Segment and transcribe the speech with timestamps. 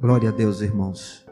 [0.00, 1.26] Glória a Deus, irmãos.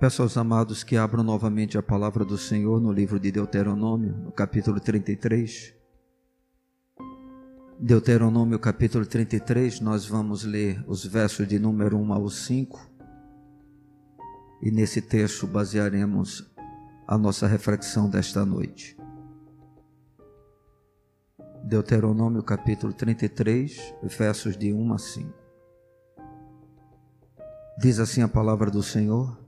[0.00, 4.32] Peço aos amados que abram novamente a palavra do Senhor no livro de Deuteronômio, no
[4.32, 5.72] capítulo 33.
[7.78, 12.90] Deuteronômio, capítulo 33, nós vamos ler os versos de número 1 ao 5.
[14.60, 16.52] E nesse texto basearemos
[17.06, 18.98] a nossa reflexão desta noite.
[21.62, 25.39] Deuteronômio, capítulo 33, versos de 1 a 5.
[27.80, 29.38] Diz assim a palavra do Senhor: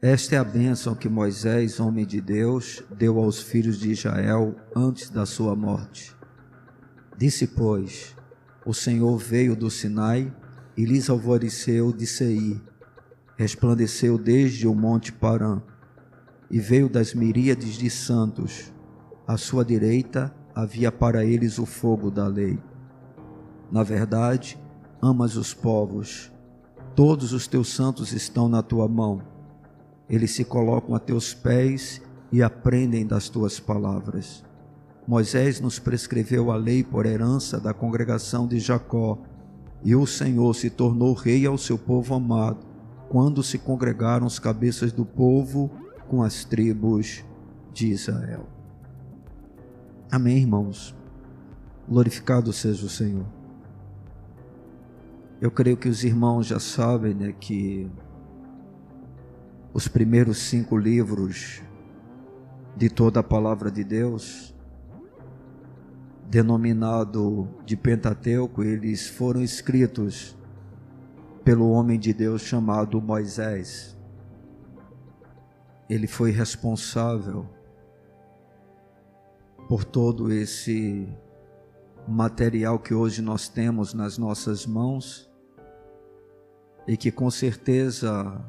[0.00, 5.10] Esta é a bênção que Moisés, homem de Deus, deu aos filhos de Israel antes
[5.10, 6.14] da sua morte.
[7.16, 8.14] Disse, pois:
[8.64, 10.32] O Senhor veio do Sinai
[10.76, 12.62] e lhes alvoreceu de Seir,
[13.36, 15.60] resplandeceu desde o monte Parã,
[16.48, 18.72] e veio das miríades de santos.
[19.26, 22.60] À sua direita havia para eles o fogo da lei.
[23.72, 24.56] Na verdade,
[25.02, 26.30] amas os povos
[26.98, 29.22] Todos os teus santos estão na tua mão.
[30.10, 34.44] Eles se colocam a teus pés e aprendem das tuas palavras.
[35.06, 39.16] Moisés nos prescreveu a lei por herança da congregação de Jacó,
[39.84, 42.66] e o Senhor se tornou rei ao seu povo amado,
[43.08, 45.70] quando se congregaram os cabeças do povo
[46.08, 47.22] com as tribos
[47.72, 48.44] de Israel.
[50.10, 50.92] Amém, irmãos.
[51.88, 53.37] Glorificado seja o Senhor.
[55.40, 57.88] Eu creio que os irmãos já sabem né, que
[59.72, 61.62] os primeiros cinco livros
[62.76, 64.52] de toda a palavra de Deus,
[66.28, 70.36] denominado de Pentateuco, eles foram escritos
[71.44, 73.96] pelo homem de Deus chamado Moisés.
[75.88, 77.48] Ele foi responsável
[79.68, 81.08] por todo esse
[82.08, 85.27] material que hoje nós temos nas nossas mãos
[86.88, 88.42] e que com certeza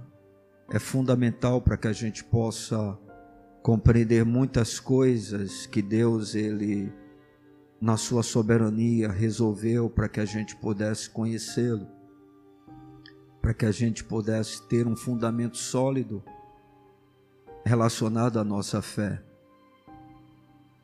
[0.71, 2.97] é fundamental para que a gente possa
[3.61, 6.91] compreender muitas coisas que Deus ele
[7.81, 11.85] na sua soberania resolveu para que a gente pudesse conhecê-lo,
[13.41, 16.23] para que a gente pudesse ter um fundamento sólido
[17.65, 19.21] relacionado à nossa fé.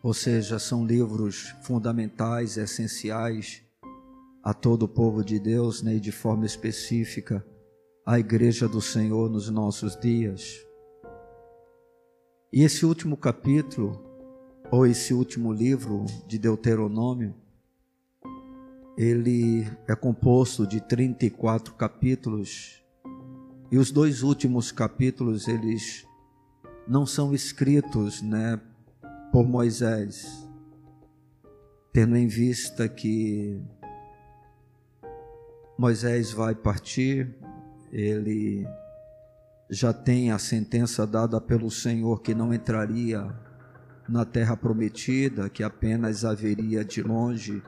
[0.04, 3.65] Ou seja, são livros fundamentais, essenciais
[4.46, 7.44] a todo o povo de Deus, né, e de forma específica
[8.06, 10.64] à Igreja do Senhor nos nossos dias.
[12.54, 14.00] E esse último capítulo,
[14.72, 17.34] ou esse último livro de Deuteronômio,
[18.96, 22.84] ele é composto de 34 capítulos,
[23.72, 26.06] e os dois últimos capítulos, eles
[26.88, 28.62] não são escritos, né,
[29.32, 30.48] por Moisés,
[31.92, 33.60] tendo em vista que
[35.78, 37.36] Moisés vai partir,
[37.92, 38.66] ele
[39.70, 43.28] já tem a sentença dada pelo Senhor que não entraria
[44.08, 47.62] na terra prometida, que apenas haveria de longe,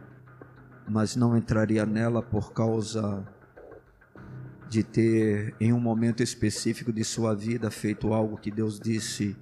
[0.88, 3.28] mas não entraria nela por causa
[4.69, 9.35] de ter, em um momento específico de sua vida, feito algo que Deus disse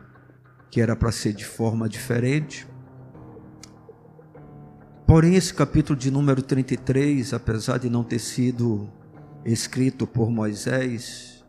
[0.72, 2.68] que era para ser de forma diferente.
[5.08, 8.90] Porém, esse capítulo de número 33, apesar de não ter sido
[9.46, 11.46] escrito por Moisés,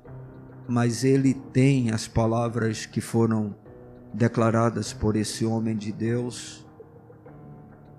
[0.68, 3.56] mas ele tem as palavras que foram
[4.12, 6.66] declaradas por esse homem de Deus,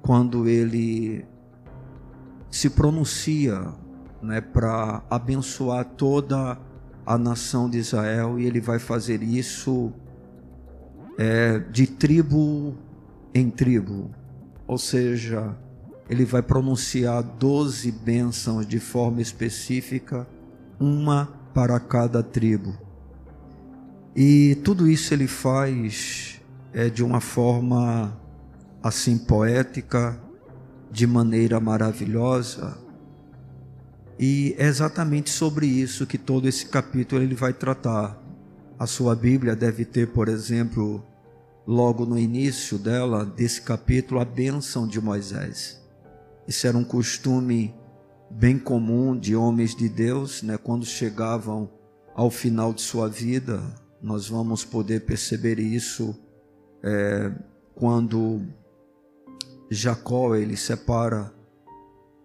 [0.04, 1.26] quando ele
[2.52, 3.74] se pronuncia
[4.22, 6.56] né, para abençoar toda
[7.04, 9.92] a nação de Israel, e ele vai fazer isso
[11.18, 12.78] é, de tribo
[13.34, 14.12] em tribo
[14.68, 15.56] ou seja,
[16.10, 20.28] ele vai pronunciar doze bênçãos de forma específica,
[20.80, 22.78] uma para cada tribo.
[24.16, 26.42] E tudo isso ele faz
[26.74, 28.20] é, de uma forma
[28.84, 30.20] assim poética,
[30.92, 32.78] de maneira maravilhosa.
[34.20, 38.18] E é exatamente sobre isso que todo esse capítulo ele vai tratar.
[38.80, 41.06] A sua Bíblia deve ter, por exemplo,
[41.68, 45.86] logo no início dela, desse capítulo, a bênção de Moisés.
[46.48, 47.76] Isso era um costume
[48.32, 50.58] bem comum de homens de Deus, né?
[50.58, 51.70] quando chegavam
[52.16, 53.62] ao final de sua vida,
[54.02, 56.16] nós vamos poder perceber isso
[56.82, 57.32] é,
[57.76, 58.42] quando
[59.70, 61.34] Jacó ele separa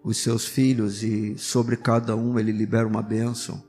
[0.03, 3.61] os seus filhos e sobre cada um ele libera uma bênção.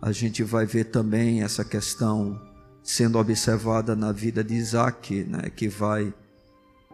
[0.00, 2.51] A gente vai ver também essa questão
[2.82, 6.12] sendo observada na vida de Isaac, né, que vai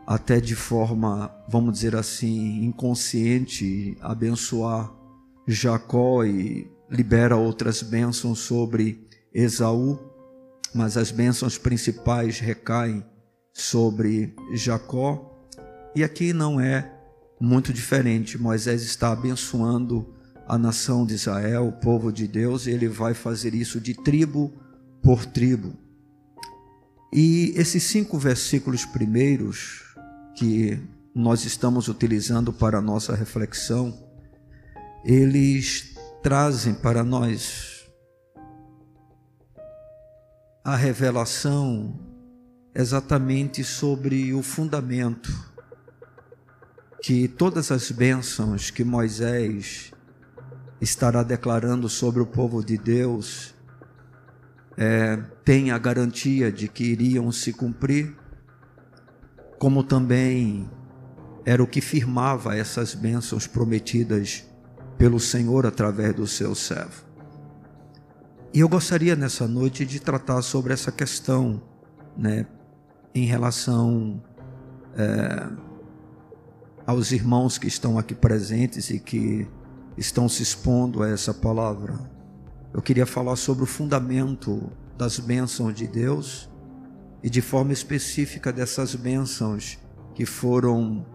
[0.07, 4.93] até de forma, vamos dizer assim, inconsciente, abençoar
[5.47, 9.99] Jacó e libera outras bênçãos sobre Esaú,
[10.75, 13.05] mas as bênçãos principais recaem
[13.53, 15.47] sobre Jacó.
[15.95, 16.91] E aqui não é
[17.41, 18.39] muito diferente.
[18.39, 20.15] Moisés está abençoando
[20.47, 24.53] a nação de Israel, o povo de Deus, e ele vai fazer isso de tribo
[25.09, 25.73] por tribo.
[27.11, 29.97] E esses cinco versículos primeiros
[30.37, 30.79] que
[31.15, 34.07] nós estamos utilizando para a nossa reflexão,
[35.03, 37.89] eles trazem para nós
[40.63, 41.99] a revelação
[42.75, 45.33] exatamente sobre o fundamento
[47.01, 49.91] que todas as bênçãos que Moisés
[50.83, 53.57] estará declarando sobre o povo de Deus
[54.79, 58.17] é, tem a garantia de que iriam se cumprir,
[59.59, 60.71] como também
[61.45, 64.45] era o que firmava essas bênçãos prometidas
[64.97, 67.03] pelo Senhor através do seu servo.
[68.55, 71.61] E eu gostaria nessa noite de tratar sobre essa questão,
[72.17, 72.47] né,
[73.13, 74.23] em relação
[74.97, 75.49] é,
[76.87, 79.49] aos irmãos que estão aqui presentes e que
[79.97, 82.18] estão se expondo a essa palavra.
[82.73, 86.49] Eu queria falar sobre o fundamento das bênçãos de Deus
[87.23, 89.79] e de forma específica dessas bênçãos
[90.15, 91.07] que foram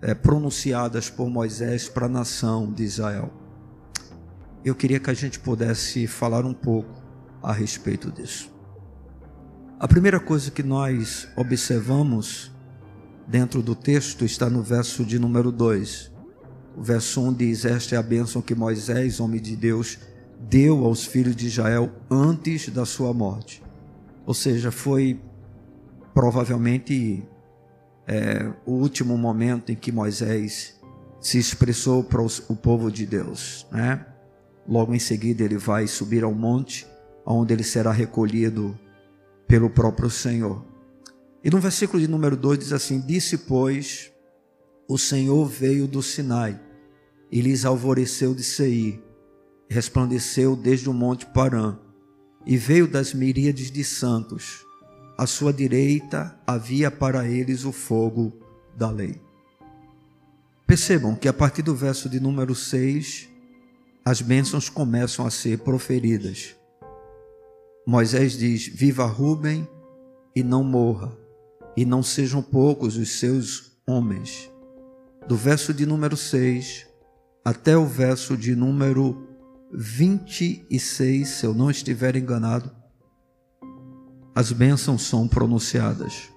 [0.00, 3.32] é, pronunciadas por Moisés para a nação de Israel.
[4.64, 7.02] Eu queria que a gente pudesse falar um pouco
[7.42, 8.50] a respeito disso.
[9.78, 12.52] A primeira coisa que nós observamos
[13.26, 16.12] dentro do texto está no verso de número 2.
[16.76, 19.98] O verso 1 diz: Esta é a bênção que Moisés, homem de Deus,
[20.48, 23.62] deu aos filhos de Israel antes da sua morte.
[24.26, 25.20] Ou seja, foi
[26.14, 27.22] provavelmente
[28.06, 30.80] é, o último momento em que Moisés
[31.20, 33.66] se expressou para o povo de Deus.
[33.70, 34.04] Né?
[34.66, 36.86] Logo em seguida, ele vai subir ao monte,
[37.24, 38.78] onde ele será recolhido
[39.46, 40.64] pelo próprio Senhor.
[41.44, 44.12] E no versículo de número 2 diz assim: Disse, pois,
[44.88, 46.60] o Senhor veio do Sinai
[47.30, 49.11] e lhes alvoreceu de Seir
[49.72, 51.76] resplandeceu desde o monte Parã
[52.46, 54.64] e veio das miríades de santos.
[55.18, 58.32] À sua direita havia para eles o fogo
[58.76, 59.20] da lei.
[60.66, 63.28] Percebam que a partir do verso de número 6,
[64.04, 66.56] as bênçãos começam a ser proferidas.
[67.86, 69.68] Moisés diz: Viva Rubem
[70.34, 71.16] e não morra,
[71.76, 74.50] e não sejam poucos os seus homens.
[75.26, 76.86] Do verso de número 6
[77.44, 79.31] até o verso de número
[79.72, 82.70] 26, se eu não estiver enganado,
[84.34, 86.30] as bênçãos são pronunciadas.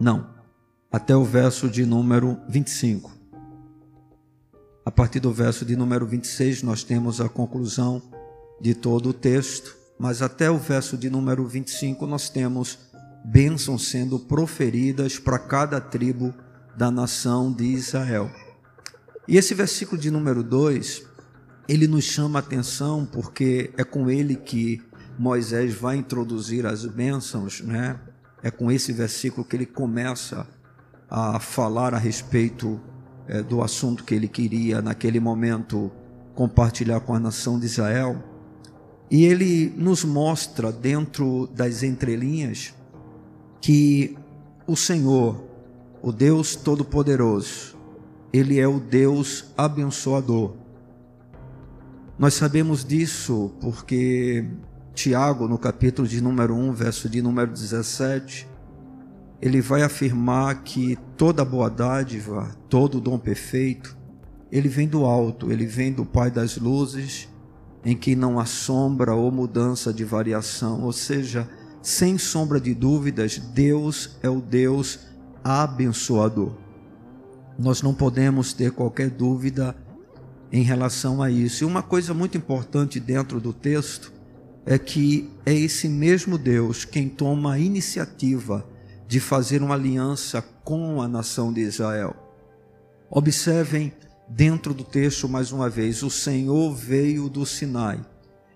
[0.00, 0.30] Não,
[0.90, 3.12] até o verso de número 25.
[4.86, 8.02] A partir do verso de número 26, nós temos a conclusão
[8.60, 12.78] de todo o texto, mas até o verso de número 25, nós temos
[13.24, 16.34] bênçãos sendo proferidas para cada tribo
[16.76, 18.30] da nação de Israel.
[19.26, 21.13] E esse versículo de número 2
[21.68, 24.82] ele nos chama a atenção porque é com ele que
[25.18, 27.98] Moisés vai introduzir as bênçãos, né?
[28.42, 30.46] É com esse versículo que ele começa
[31.08, 32.80] a falar a respeito
[33.26, 35.90] é, do assunto que ele queria naquele momento
[36.34, 38.22] compartilhar com a nação de Israel.
[39.10, 42.74] E ele nos mostra dentro das entrelinhas
[43.60, 44.16] que
[44.66, 45.42] o Senhor,
[46.02, 47.76] o Deus Todo-Poderoso,
[48.32, 50.63] ele é o Deus abençoador.
[52.16, 54.46] Nós sabemos disso porque
[54.94, 58.48] Tiago, no capítulo de número 1, verso de número 17,
[59.42, 63.96] ele vai afirmar que toda boa dádiva, todo dom perfeito,
[64.50, 67.28] ele vem do alto, ele vem do Pai das luzes,
[67.84, 71.48] em que não há sombra ou mudança de variação, ou seja,
[71.82, 75.00] sem sombra de dúvidas, Deus é o Deus
[75.42, 76.52] abençoador.
[77.58, 79.76] Nós não podemos ter qualquer dúvida
[80.52, 81.64] em relação a isso.
[81.64, 84.12] E uma coisa muito importante dentro do texto
[84.66, 88.66] é que é esse mesmo Deus quem toma a iniciativa
[89.06, 92.16] de fazer uma aliança com a nação de Israel.
[93.10, 93.92] Observem
[94.28, 98.04] dentro do texto mais uma vez: o Senhor veio do Sinai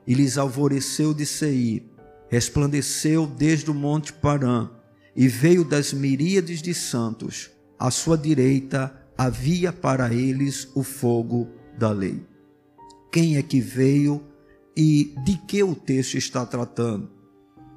[0.07, 1.85] e lhes alvoreceu de Seir,
[2.31, 4.71] resplandeceu desde o monte Parã
[5.15, 7.51] e veio das miríades de santos.
[7.79, 12.21] À sua direita havia para eles o fogo da lei.
[13.13, 14.23] Quem é que veio
[14.77, 17.11] e de que o texto está tratando?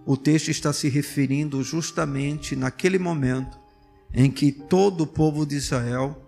[0.06, 3.60] O texto está se referindo justamente naquele momento
[4.14, 6.28] em que todo o povo de Israel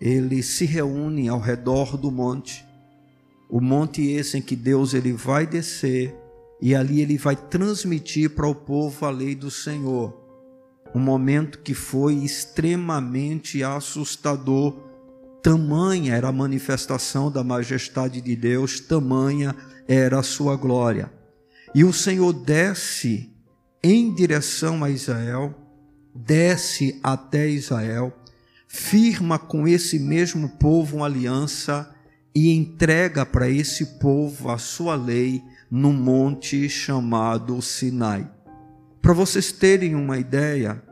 [0.00, 2.68] ele se reúne ao redor do monte
[3.48, 6.14] o monte esse em que Deus ele vai descer
[6.60, 10.14] e ali ele vai transmitir para o povo a lei do Senhor.
[10.94, 14.76] Um momento que foi extremamente assustador.
[15.42, 19.54] Tamanha era a manifestação da majestade de Deus, tamanha
[19.86, 21.10] era a sua glória.
[21.74, 23.30] E o Senhor desce
[23.82, 25.54] em direção a Israel,
[26.14, 28.12] desce até Israel,
[28.66, 31.94] firma com esse mesmo povo uma aliança
[32.34, 38.28] e entrega para esse povo a sua lei no monte chamado Sinai.
[39.00, 40.82] Para vocês terem uma ideia,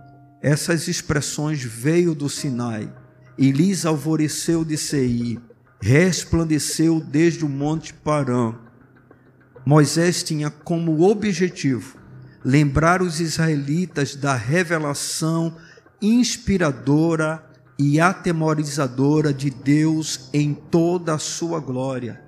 [0.41, 2.93] essas expressões veio do Sinai
[3.39, 5.41] e lhes alvoreceu de Seir,
[5.81, 8.55] resplandeceu desde o monte Parã.
[9.65, 11.99] Moisés tinha como objetivo
[12.45, 15.57] lembrar os israelitas da revelação
[16.01, 17.45] inspiradora
[17.79, 22.23] e atemorizadora de Deus em toda a sua glória.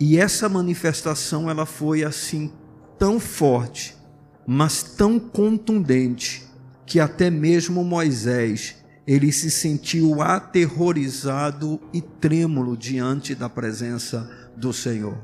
[0.00, 2.50] E essa manifestação ela foi assim
[2.98, 3.96] tão forte,
[4.46, 6.48] mas tão contundente,
[6.86, 15.18] que até mesmo Moisés, ele se sentiu aterrorizado e trêmulo diante da presença do Senhor.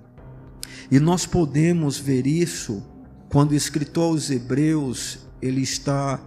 [0.90, 2.82] E nós podemos ver isso
[3.28, 6.18] quando o escritor aos Hebreus, ele está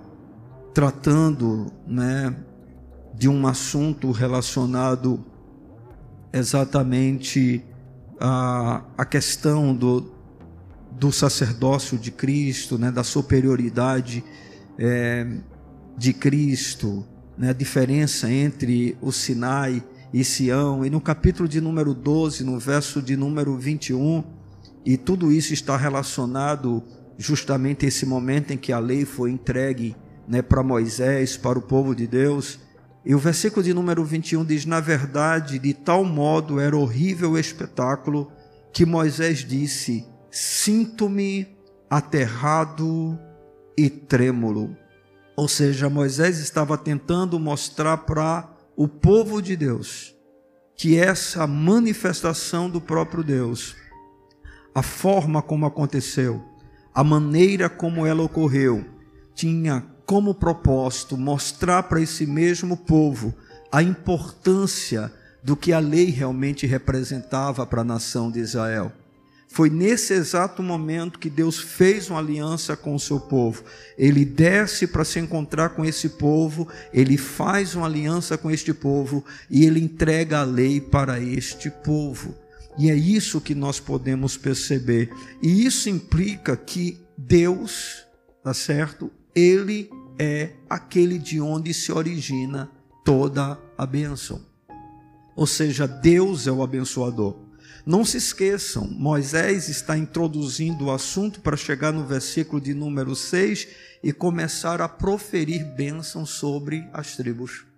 [0.74, 2.36] tratando, né,
[3.13, 5.25] de um assunto relacionado
[6.31, 7.65] exatamente
[8.20, 10.12] à, à questão do,
[10.91, 14.24] do sacerdócio de Cristo, né, da superioridade
[14.77, 15.27] é,
[15.98, 17.05] de Cristo,
[17.41, 19.83] né, a diferença entre o Sinai
[20.13, 24.24] e Sião, e no capítulo de número 12, no verso de número 21,
[24.86, 26.83] e tudo isso está relacionado
[27.17, 29.95] justamente a esse momento em que a lei foi entregue
[30.27, 32.60] né, para Moisés, para o povo de Deus.
[33.03, 37.39] E o versículo de número 21 diz: Na verdade, de tal modo era horrível o
[37.39, 38.31] espetáculo
[38.71, 41.48] que Moisés disse: Sinto-me
[41.89, 43.17] aterrado
[43.75, 44.77] e trêmulo.
[45.41, 50.15] Ou seja, Moisés estava tentando mostrar para o povo de Deus
[50.75, 53.75] que essa manifestação do próprio Deus,
[54.75, 56.43] a forma como aconteceu,
[56.93, 58.86] a maneira como ela ocorreu,
[59.33, 63.33] tinha como propósito mostrar para esse mesmo povo
[63.71, 65.12] a importância
[65.43, 68.91] do que a lei realmente representava para a nação de Israel.
[69.53, 73.65] Foi nesse exato momento que Deus fez uma aliança com o seu povo.
[73.98, 79.25] Ele desce para se encontrar com esse povo, ele faz uma aliança com este povo
[79.50, 82.34] e ele entrega a lei para este povo.
[82.77, 85.12] E é isso que nós podemos perceber.
[85.43, 88.05] E isso implica que Deus,
[88.41, 89.12] tá certo?
[89.36, 92.72] Ele é aquele de onde se origina
[93.03, 94.41] toda a bênção.
[95.36, 97.40] Ou seja, Deus é o abençoador.
[97.86, 103.68] Não se esqueçam, Moisés está introduzindo o assunto para chegar no versículo de número 6
[104.04, 107.71] e começar a proferir bênção sobre as tribos.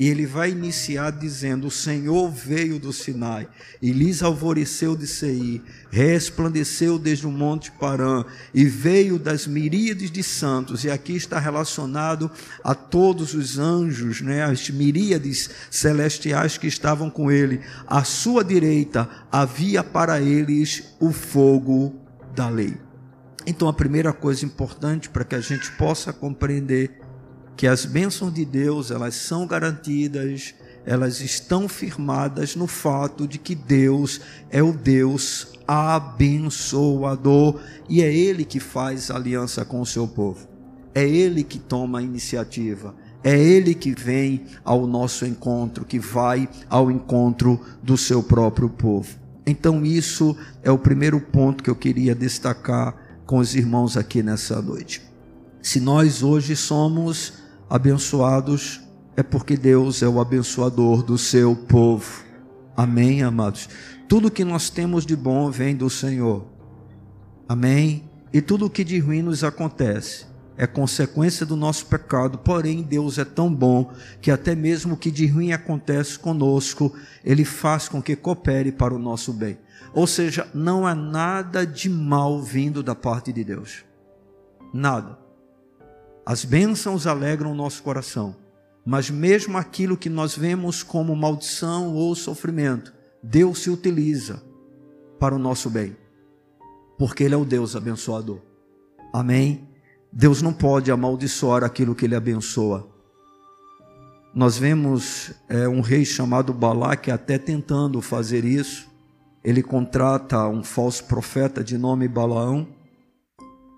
[0.00, 3.46] E ele vai iniciar dizendo: O Senhor veio do Sinai
[3.82, 10.22] e lhes alvoreceu de Seir, resplandeceu desde o monte Parã e veio das miríades de
[10.22, 10.84] santos.
[10.84, 12.30] E aqui está relacionado
[12.64, 17.60] a todos os anjos, né, as miríades celestiais que estavam com ele.
[17.86, 21.94] À sua direita havia para eles o fogo
[22.34, 22.74] da lei.
[23.46, 26.99] Então, a primeira coisa importante para que a gente possa compreender
[27.56, 30.54] que as bênçãos de Deus, elas são garantidas,
[30.84, 38.44] elas estão firmadas no fato de que Deus é o Deus abençoador e é ele
[38.44, 40.48] que faz aliança com o seu povo.
[40.94, 42.94] É ele que toma a iniciativa.
[43.22, 49.20] É ele que vem ao nosso encontro, que vai ao encontro do seu próprio povo.
[49.46, 54.60] Então, isso é o primeiro ponto que eu queria destacar com os irmãos aqui nessa
[54.62, 55.02] noite.
[55.62, 57.34] Se nós hoje somos
[57.70, 58.80] abençoados
[59.16, 62.24] é porque Deus é o abençoador do seu povo.
[62.76, 63.68] Amém, amados?
[64.08, 66.44] Tudo que nós temos de bom vem do Senhor.
[67.48, 68.10] Amém?
[68.32, 73.18] E tudo o que de ruim nos acontece é consequência do nosso pecado, porém Deus
[73.18, 76.92] é tão bom que até mesmo o que de ruim acontece conosco,
[77.24, 79.58] Ele faz com que coopere para o nosso bem.
[79.94, 83.84] Ou seja, não há nada de mal vindo da parte de Deus.
[84.72, 85.29] Nada.
[86.30, 88.36] As bênçãos alegram o nosso coração,
[88.86, 94.40] mas mesmo aquilo que nós vemos como maldição ou sofrimento, Deus se utiliza
[95.18, 95.96] para o nosso bem,
[96.96, 98.38] porque Ele é o Deus abençoador.
[99.12, 99.68] Amém?
[100.12, 102.88] Deus não pode amaldiçoar aquilo que Ele abençoa.
[104.32, 108.88] Nós vemos é, um rei chamado Balaque até tentando fazer isso,
[109.42, 112.68] ele contrata um falso profeta de nome Balaão.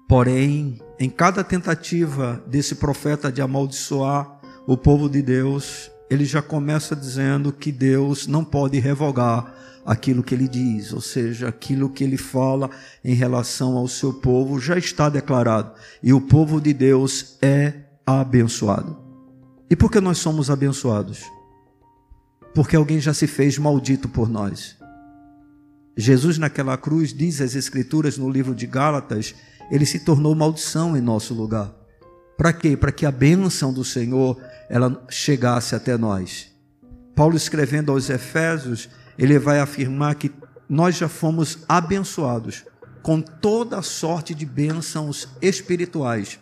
[0.06, 6.94] Porém, em cada tentativa desse profeta de amaldiçoar o povo de Deus, ele já começa
[6.94, 12.16] dizendo que Deus não pode revogar aquilo que ele diz, ou seja, aquilo que ele
[12.16, 12.70] fala
[13.04, 15.72] em relação ao seu povo já está declarado,
[16.02, 17.74] e o povo de Deus é
[18.06, 18.96] abençoado.
[19.68, 21.24] E por que nós somos abençoados?
[22.54, 24.76] Porque alguém já se fez maldito por nós.
[25.96, 29.34] Jesus naquela cruz, diz as Escrituras no livro de Gálatas,
[29.70, 31.72] ele se tornou maldição em nosso lugar.
[32.36, 32.76] Para quê?
[32.76, 36.50] Para que a bênção do Senhor ela chegasse até nós.
[37.14, 38.88] Paulo escrevendo aos Efésios,
[39.18, 40.32] ele vai afirmar que
[40.68, 42.64] nós já fomos abençoados
[43.02, 46.38] com toda sorte de bênçãos espirituais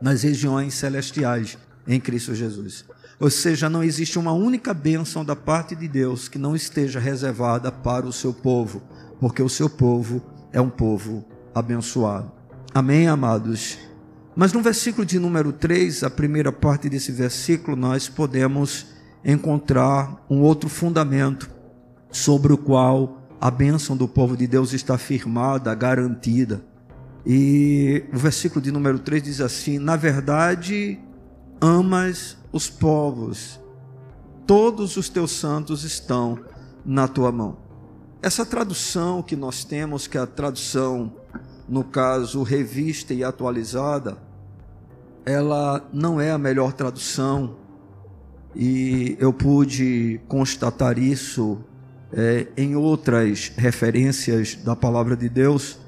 [0.00, 2.84] nas regiões celestiais em Cristo Jesus.
[3.18, 7.70] Ou seja, não existe uma única bênção da parte de Deus que não esteja reservada
[7.70, 8.82] para o seu povo,
[9.18, 12.39] porque o seu povo é um povo abençoado.
[12.72, 13.78] Amém, amados?
[14.36, 18.86] Mas no versículo de número 3, a primeira parte desse versículo, nós podemos
[19.24, 21.50] encontrar um outro fundamento
[22.12, 26.64] sobre o qual a bênção do povo de Deus está firmada, garantida.
[27.26, 30.96] E o versículo de número 3 diz assim: Na verdade,
[31.60, 33.58] amas os povos,
[34.46, 36.38] todos os teus santos estão
[36.86, 37.58] na tua mão.
[38.22, 41.19] Essa tradução que nós temos, que é a tradução,
[41.70, 44.18] no caso, revista e atualizada,
[45.24, 47.56] ela não é a melhor tradução.
[48.56, 51.60] E eu pude constatar isso
[52.12, 55.78] é, em outras referências da palavra de Deus.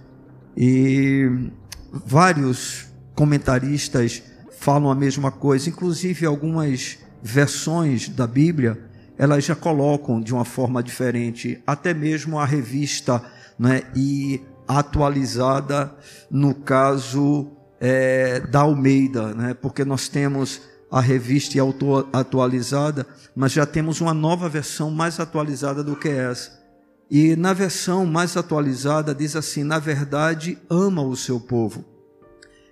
[0.57, 1.51] E
[1.91, 2.87] vários
[3.17, 4.23] comentaristas
[4.53, 10.83] falam a mesma coisa, inclusive algumas versões da Bíblia elas já colocam de uma forma
[10.83, 13.23] diferente, até mesmo a revista
[13.59, 15.94] né, e atualizada
[16.31, 21.59] no caso é, da Almeida, né, porque nós temos a revista
[22.12, 26.61] atualizada, mas já temos uma nova versão mais atualizada do que essa.
[27.11, 31.85] E na versão mais atualizada diz assim: na verdade, ama o seu povo.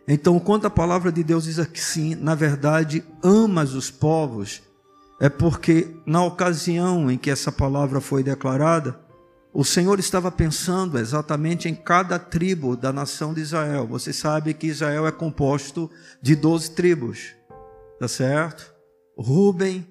[0.07, 4.61] Então, quando a palavra de Deus diz assim, na verdade, amas os povos,
[5.21, 8.99] é porque na ocasião em que essa palavra foi declarada,
[9.53, 13.87] o Senhor estava pensando exatamente em cada tribo da nação de Israel.
[13.87, 15.91] Você sabe que Israel é composto
[16.23, 17.41] de 12 tribos
[18.01, 18.73] tá certo?
[19.15, 19.87] Ruben,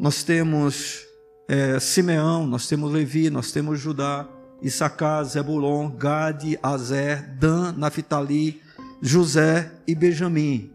[0.00, 1.06] nós temos
[1.46, 4.26] é, Simeão, nós temos Levi, nós temos Judá,
[4.62, 8.62] Issacar, Zebulon, Gade, Azer, Dan, Naphtali,
[9.02, 10.72] José e Benjamim.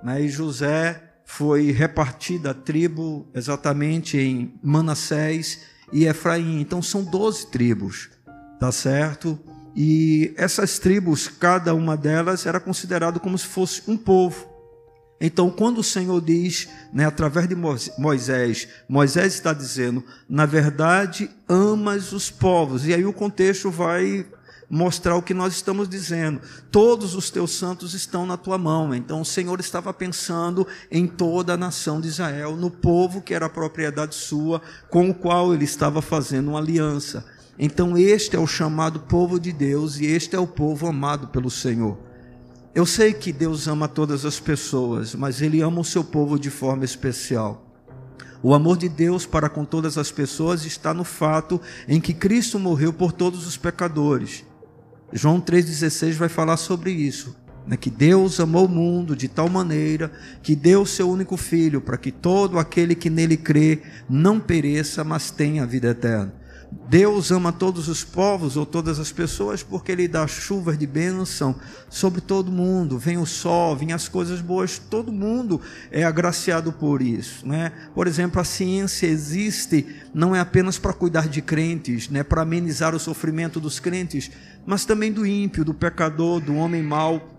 [0.00, 0.22] Né?
[0.22, 6.60] E José foi repartida a tribo exatamente em Manassés e Efraim.
[6.60, 8.10] Então são 12 tribos,
[8.58, 9.38] tá certo?
[9.74, 14.46] E essas tribos, cada uma delas era considerado como se fosse um povo.
[15.20, 17.56] Então, quando o Senhor diz, né, através de
[17.98, 22.86] Moisés, Moisés está dizendo, na verdade, amas os povos.
[22.86, 24.24] E aí o contexto vai
[24.70, 26.40] mostrar o que nós estamos dizendo.
[26.70, 28.94] Todos os teus santos estão na tua mão.
[28.94, 33.48] Então, o Senhor estava pensando em toda a nação de Israel, no povo que era
[33.48, 37.24] propriedade sua, com o qual ele estava fazendo uma aliança.
[37.58, 41.50] Então, este é o chamado povo de Deus e este é o povo amado pelo
[41.50, 41.98] Senhor.
[42.74, 46.50] Eu sei que Deus ama todas as pessoas, mas Ele ama o seu povo de
[46.50, 47.64] forma especial.
[48.40, 52.56] O amor de Deus para com todas as pessoas está no fato em que Cristo
[52.56, 54.44] morreu por todos os pecadores.
[55.12, 57.36] João 3,16 vai falar sobre isso.
[57.66, 60.10] Né, que Deus amou o mundo de tal maneira
[60.42, 65.04] que deu o seu único filho para que todo aquele que nele crê não pereça,
[65.04, 66.32] mas tenha a vida eterna.
[66.88, 71.54] Deus ama todos os povos ou todas as pessoas porque Ele dá chuvas de bênção
[71.88, 72.98] sobre todo mundo.
[72.98, 77.46] Vem o sol, vem as coisas boas, todo mundo é agraciado por isso.
[77.46, 77.72] Né?
[77.94, 82.22] Por exemplo, a ciência existe não é apenas para cuidar de crentes, né?
[82.22, 84.30] para amenizar o sofrimento dos crentes,
[84.68, 87.34] mas também do ímpio, do pecador, do homem mau.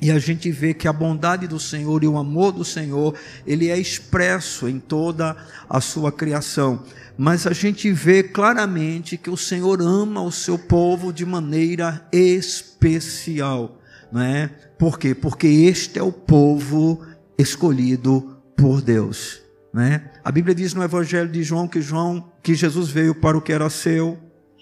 [0.00, 3.14] E a gente vê que a bondade do Senhor e o amor do Senhor,
[3.46, 5.34] ele é expresso em toda
[5.68, 6.84] a sua criação
[7.16, 13.80] mas a gente vê claramente que o Senhor ama o seu povo de maneira especial,
[14.10, 14.48] não é?
[14.78, 15.14] Por quê?
[15.14, 17.04] Porque este é o povo
[17.38, 19.40] escolhido por Deus,
[19.72, 20.10] né?
[20.24, 23.52] A Bíblia diz no Evangelho de João que João que Jesus veio para o que
[23.52, 24.18] era seu,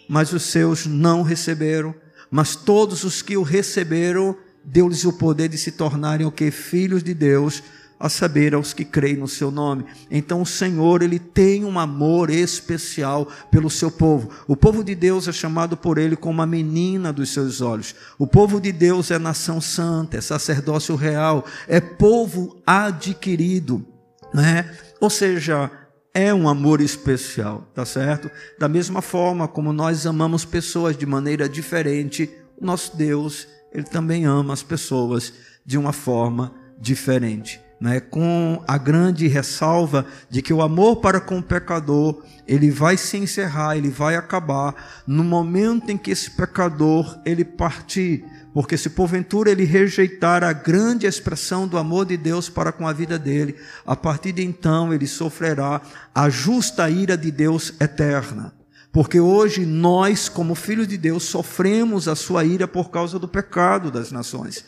[0.08, 1.94] mas os seus não receberam,
[2.32, 7.02] mas todos os que o receberam deu-lhes o poder de se tornarem o que filhos
[7.02, 7.62] de Deus,
[8.00, 9.84] a saber, aos que creem no seu nome.
[10.10, 14.30] Então o Senhor, ele tem um amor especial pelo seu povo.
[14.48, 17.94] O povo de Deus é chamado por ele como a menina dos seus olhos.
[18.18, 23.86] O povo de Deus é nação santa, é sacerdócio real, é povo adquirido,
[24.32, 24.74] né?
[24.98, 25.70] Ou seja,
[26.14, 28.30] é um amor especial, tá certo?
[28.58, 34.24] Da mesma forma como nós amamos pessoas de maneira diferente, o nosso Deus, ele também
[34.26, 35.32] ama as pessoas
[35.64, 37.60] de uma forma diferente.
[37.80, 42.96] Né, com a grande ressalva de que o amor para com o pecador ele vai
[42.96, 48.90] se encerrar, ele vai acabar no momento em que esse pecador ele partir, porque se
[48.90, 53.56] porventura ele rejeitar a grande expressão do amor de Deus para com a vida dele,
[53.86, 55.80] a partir de então ele sofrerá
[56.14, 58.52] a justa ira de Deus eterna.
[58.92, 63.90] Porque hoje nós, como filhos de Deus, sofremos a sua ira por causa do pecado
[63.90, 64.64] das nações.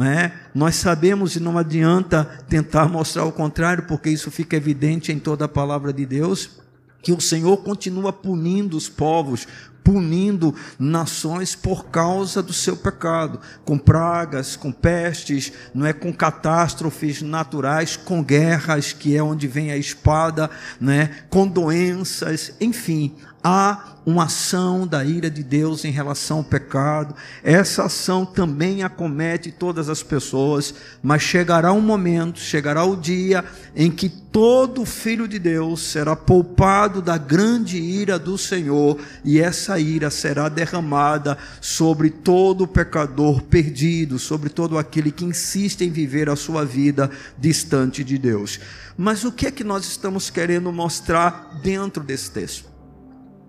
[0.00, 0.32] É?
[0.54, 5.44] Nós sabemos e não adianta tentar mostrar o contrário, porque isso fica evidente em toda
[5.44, 6.62] a palavra de Deus,
[7.00, 9.46] que o Senhor continua punindo os povos,
[9.84, 15.92] punindo nações por causa do seu pecado, com pragas, com pestes, não é?
[15.92, 23.14] Com catástrofes naturais, com guerras, que é onde vem a espada, né, com doenças, enfim,
[23.44, 27.14] há uma ação da ira de Deus em relação ao pecado.
[27.42, 33.90] Essa ação também acomete todas as pessoas, mas chegará um momento, chegará o dia em
[33.90, 40.10] que todo filho de Deus será poupado da grande ira do Senhor, e essa ira
[40.10, 46.64] será derramada sobre todo pecador perdido, sobre todo aquele que insiste em viver a sua
[46.64, 48.60] vida distante de Deus.
[48.96, 52.73] Mas o que é que nós estamos querendo mostrar dentro desse texto?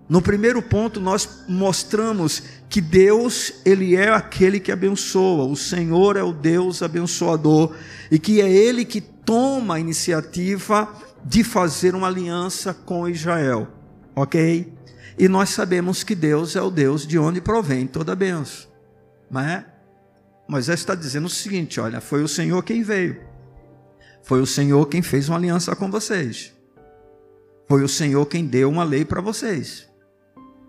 [0.08, 6.22] No primeiro ponto, nós mostramos que Deus, Ele é aquele que abençoa, o Senhor é
[6.22, 7.74] o Deus abençoador,
[8.10, 10.88] e que é Ele que toma a iniciativa
[11.24, 13.66] de fazer uma aliança com Israel,
[14.14, 14.72] ok?
[15.18, 18.68] E nós sabemos que Deus é o Deus de onde provém toda a benção,
[19.34, 19.64] é?
[20.48, 23.20] Moisés está dizendo o seguinte: olha, foi o Senhor quem veio,
[24.22, 26.54] foi o Senhor quem fez uma aliança com vocês,
[27.66, 29.88] foi o Senhor quem deu uma lei para vocês.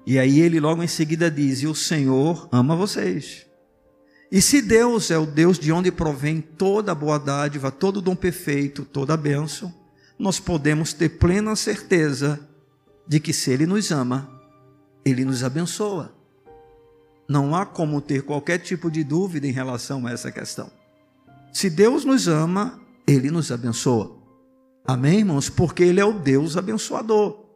[0.08, 3.46] E aí ele logo em seguida diz: E o Senhor ama vocês.
[4.32, 8.02] E se Deus é o Deus de onde provém toda a boa dádiva, todo o
[8.02, 9.74] dom perfeito, toda a bênção,
[10.18, 12.40] nós podemos ter plena certeza
[13.06, 14.32] de que se Ele nos ama,
[15.04, 16.16] Ele nos abençoa.
[17.28, 20.72] Não há como ter qualquer tipo de dúvida em relação a essa questão.
[21.52, 24.18] Se Deus nos ama, Ele nos abençoa.
[24.86, 25.50] Amém, irmãos?
[25.50, 27.47] Porque Ele é o Deus abençoador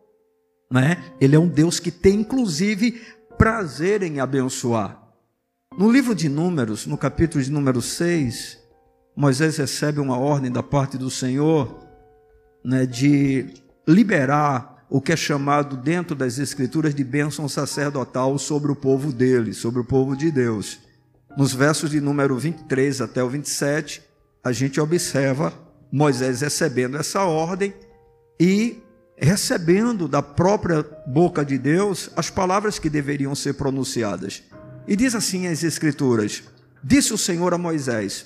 [0.71, 1.03] né?
[1.19, 3.01] Ele é um Deus que tem inclusive
[3.37, 5.01] prazer em abençoar.
[5.77, 8.57] No livro de Números, no capítulo de número 6,
[9.15, 11.87] Moisés recebe uma ordem da parte do Senhor
[12.63, 13.53] né, de
[13.87, 19.53] liberar o que é chamado dentro das Escrituras de bênção sacerdotal sobre o povo dele,
[19.53, 20.79] sobre o povo de Deus.
[21.37, 24.01] Nos versos de número 23 até o 27,
[24.43, 25.53] a gente observa
[25.91, 27.73] Moisés recebendo essa ordem
[28.39, 28.81] e
[29.21, 34.41] recebendo da própria boca de Deus as palavras que deveriam ser pronunciadas.
[34.87, 36.43] E diz assim as Escrituras:
[36.83, 38.25] Disse o Senhor a Moisés: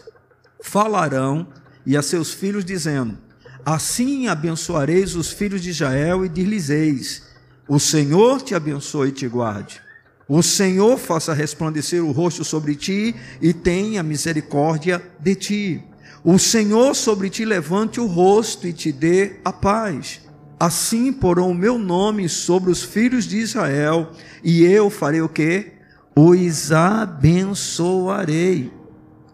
[0.64, 1.48] Falarão
[1.86, 3.18] e a seus filhos, dizendo:
[3.66, 7.24] Assim abençoareis os filhos de Israel e dir-lhes-eis:
[7.68, 9.82] O Senhor te abençoe e te guarde.
[10.28, 15.84] O Senhor faça resplandecer o rosto sobre ti e tenha misericórdia de ti.
[16.24, 20.25] O Senhor sobre ti levante o rosto e te dê a paz.
[20.66, 25.74] Assim porão o meu nome sobre os filhos de Israel, e eu farei o que?
[26.16, 28.74] Os abençoarei.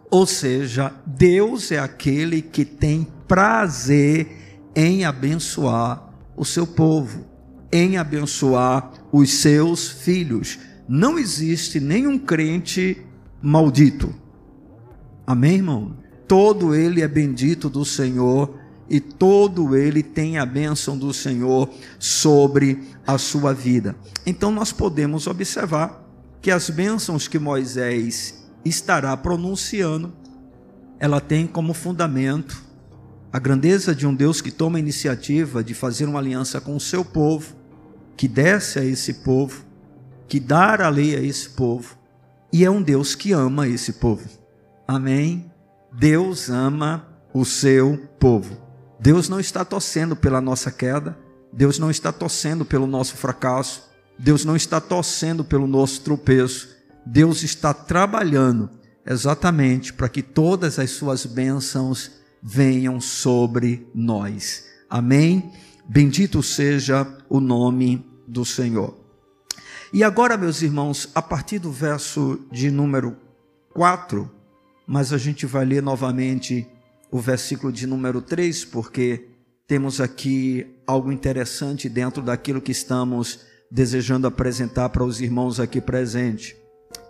[0.09, 7.25] Ou seja, Deus é aquele que tem prazer em abençoar o seu povo,
[7.71, 10.59] em abençoar os seus filhos.
[10.85, 12.97] Não existe nenhum crente
[13.41, 14.13] maldito.
[15.25, 15.95] Amém, irmão?
[16.27, 18.59] Todo ele é bendito do Senhor
[18.91, 23.95] e todo ele tem a bênção do Senhor sobre a sua vida.
[24.25, 26.05] Então nós podemos observar
[26.41, 30.11] que as bênçãos que Moisés estará pronunciando,
[30.99, 32.61] ela tem como fundamento
[33.31, 36.79] a grandeza de um Deus que toma a iniciativa de fazer uma aliança com o
[36.79, 37.55] seu povo,
[38.17, 39.63] que desce a esse povo,
[40.27, 41.97] que dá a lei a esse povo,
[42.51, 44.27] e é um Deus que ama esse povo.
[44.85, 45.49] Amém?
[45.93, 48.70] Deus ama o seu povo.
[49.01, 51.17] Deus não está torcendo pela nossa queda,
[51.51, 56.69] Deus não está torcendo pelo nosso fracasso, Deus não está torcendo pelo nosso tropeço,
[57.03, 58.69] Deus está trabalhando
[59.03, 62.11] exatamente para que todas as suas bênçãos
[62.43, 64.65] venham sobre nós.
[64.87, 65.51] Amém?
[65.89, 68.95] Bendito seja o nome do Senhor.
[69.91, 73.17] E agora, meus irmãos, a partir do verso de número
[73.73, 74.29] 4,
[74.85, 76.67] mas a gente vai ler novamente
[77.11, 79.27] o versículo de número 3, porque
[79.67, 86.55] temos aqui algo interessante dentro daquilo que estamos desejando apresentar para os irmãos aqui presentes.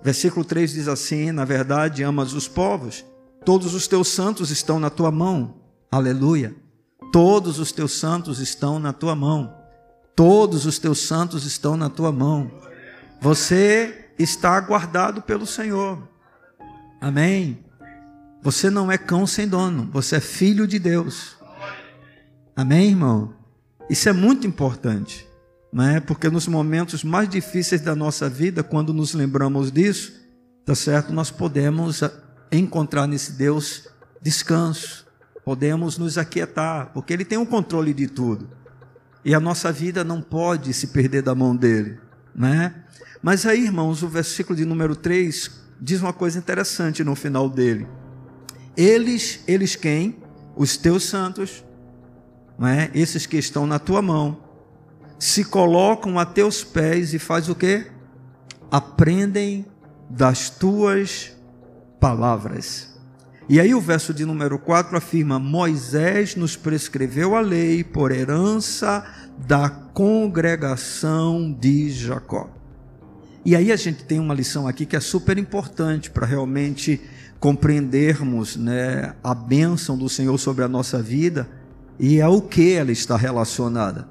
[0.03, 3.05] Versículo 3 diz assim: Na verdade, amas os povos,
[3.45, 5.55] todos os teus santos estão na tua mão.
[5.91, 6.55] Aleluia.
[7.11, 9.53] Todos os teus santos estão na tua mão.
[10.15, 12.51] Todos os teus santos estão na tua mão.
[13.19, 16.01] Você está guardado pelo Senhor.
[16.99, 17.70] Amém.
[18.43, 21.37] Você não é cão sem dono, você é filho de Deus.
[22.55, 23.35] Amém, irmão?
[23.87, 25.27] Isso é muito importante,
[25.71, 25.99] não é?
[25.99, 30.13] Porque nos momentos mais difíceis da nossa vida, quando nos lembramos disso,
[30.65, 31.13] tá certo?
[31.13, 32.01] Nós podemos
[32.51, 33.87] encontrar nesse Deus
[34.19, 35.05] descanso,
[35.45, 38.49] podemos nos aquietar, porque Ele tem o controle de tudo.
[39.23, 41.99] E a nossa vida não pode se perder da mão dele,
[42.35, 42.73] né?
[43.21, 47.87] Mas aí, irmãos, o versículo de número 3 diz uma coisa interessante no final dele.
[48.75, 50.17] Eles, eles quem?
[50.55, 51.63] Os teus santos,
[52.57, 52.89] não é?
[52.93, 54.37] Esses que estão na tua mão,
[55.19, 57.87] se colocam a teus pés e faz o quê?
[58.69, 59.65] Aprendem
[60.09, 61.31] das tuas
[61.99, 62.91] palavras.
[63.47, 69.05] E aí o verso de número 4 afirma: Moisés nos prescreveu a lei por herança
[69.37, 72.60] da congregação de Jacó.
[73.43, 77.01] E aí a gente tem uma lição aqui que é super importante para realmente
[77.39, 81.49] compreendermos né, a bênção do Senhor sobre a nossa vida
[81.99, 84.07] e ao que ela está relacionada.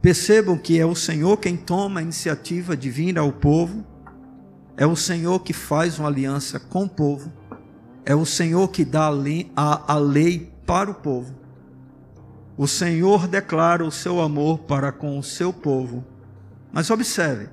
[0.00, 3.84] Percebam que é o Senhor quem toma a iniciativa de vir ao povo,
[4.74, 7.30] é o Senhor que faz uma aliança com o povo,
[8.06, 9.10] é o Senhor que dá
[9.54, 11.34] a, a lei para o povo.
[12.56, 16.02] O Senhor declara o seu amor para com o seu povo.
[16.72, 17.48] Mas observe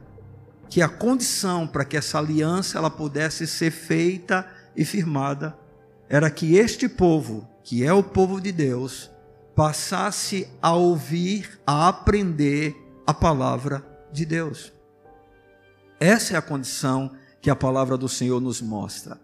[0.74, 4.44] que a condição para que essa aliança ela pudesse ser feita
[4.76, 5.56] e firmada
[6.10, 9.12] era que este povo, que é o povo de Deus,
[9.56, 14.74] passasse a ouvir, a aprender a palavra de Deus.
[16.00, 19.22] Essa é a condição que a palavra do Senhor nos mostra.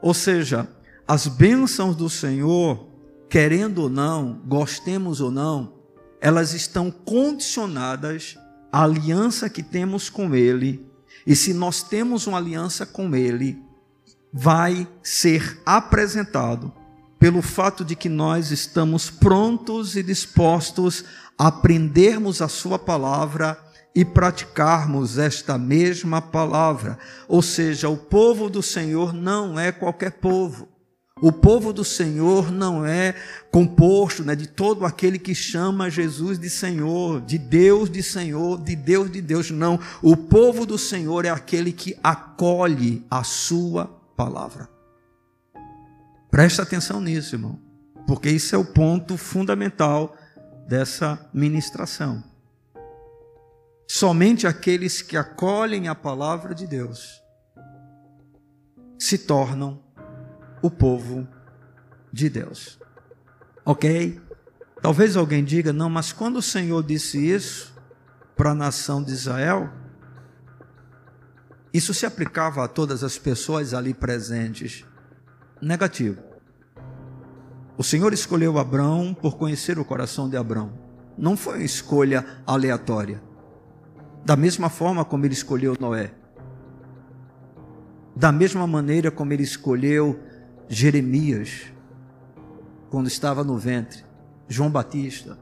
[0.00, 0.68] Ou seja,
[1.04, 2.86] as bênçãos do Senhor,
[3.28, 5.80] querendo ou não, gostemos ou não,
[6.20, 8.38] elas estão condicionadas
[8.76, 10.86] à aliança que temos com Ele.
[11.26, 13.58] E se nós temos uma aliança com Ele,
[14.30, 16.70] vai ser apresentado
[17.18, 21.06] pelo fato de que nós estamos prontos e dispostos
[21.38, 23.58] a aprendermos a Sua palavra
[23.94, 26.98] e praticarmos esta mesma palavra.
[27.26, 30.68] Ou seja, o povo do Senhor não é qualquer povo.
[31.18, 33.14] O povo do Senhor não é
[33.50, 38.76] composto né, de todo aquele que chama Jesus de Senhor, de Deus de Senhor, de
[38.76, 39.50] Deus de Deus.
[39.50, 39.80] Não.
[40.02, 44.68] O povo do Senhor é aquele que acolhe a Sua palavra.
[46.30, 47.58] Presta atenção nisso, irmão,
[48.06, 50.14] porque isso é o ponto fundamental
[50.68, 52.22] dessa ministração.
[53.88, 57.22] Somente aqueles que acolhem a palavra de Deus
[58.98, 59.85] se tornam
[60.62, 61.26] o povo
[62.12, 62.78] de Deus.
[63.64, 64.20] Ok?
[64.80, 67.74] Talvez alguém diga, não, mas quando o Senhor disse isso
[68.36, 69.70] para a nação de Israel,
[71.72, 74.84] isso se aplicava a todas as pessoas ali presentes.
[75.60, 76.22] Negativo.
[77.78, 80.72] O Senhor escolheu Abraão por conhecer o coração de Abraão.
[81.16, 83.22] Não foi uma escolha aleatória
[84.26, 86.10] da mesma forma como ele escolheu Noé,
[88.16, 90.18] da mesma maneira como ele escolheu
[90.68, 91.72] Jeremias,
[92.90, 94.04] quando estava no ventre,
[94.48, 95.38] João Batista.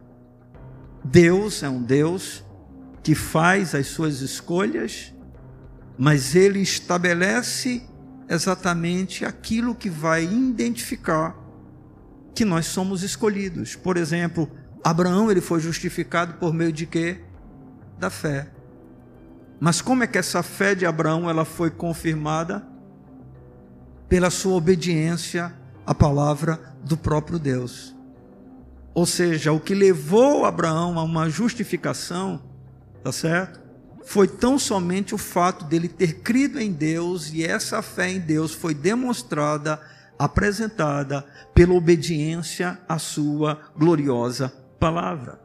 [1.02, 2.44] Deus é um Deus
[3.02, 5.14] que faz as suas escolhas,
[5.98, 7.82] mas ele estabelece
[8.28, 11.36] exatamente aquilo que vai identificar
[12.34, 13.76] que nós somos escolhidos.
[13.76, 14.50] Por exemplo,
[14.82, 17.20] Abraão ele foi justificado por meio de quê?
[17.98, 18.50] Da fé.
[19.60, 22.66] Mas como é que essa fé de Abraão ela foi confirmada?
[24.08, 25.54] Pela sua obediência
[25.86, 27.94] à palavra do próprio Deus.
[28.94, 32.40] Ou seja, o que levou Abraão a uma justificação,
[33.02, 33.60] tá certo?
[34.04, 38.52] Foi tão somente o fato dele ter crido em Deus e essa fé em Deus
[38.52, 39.80] foi demonstrada,
[40.18, 45.40] apresentada pela obediência à sua gloriosa palavra.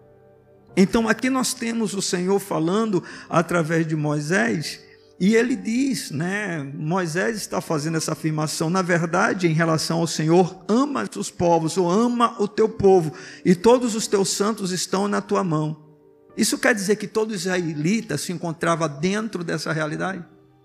[0.78, 4.80] Então aqui nós temos o Senhor falando através de Moisés
[5.20, 6.64] E ele diz, né?
[6.64, 8.70] Moisés está fazendo essa afirmação.
[8.70, 13.12] Na verdade, em relação ao Senhor, ama os povos, ou ama o teu povo,
[13.44, 15.90] e todos os teus santos estão na tua mão.
[16.38, 20.24] Isso quer dizer que todo israelita se encontrava dentro dessa realidade?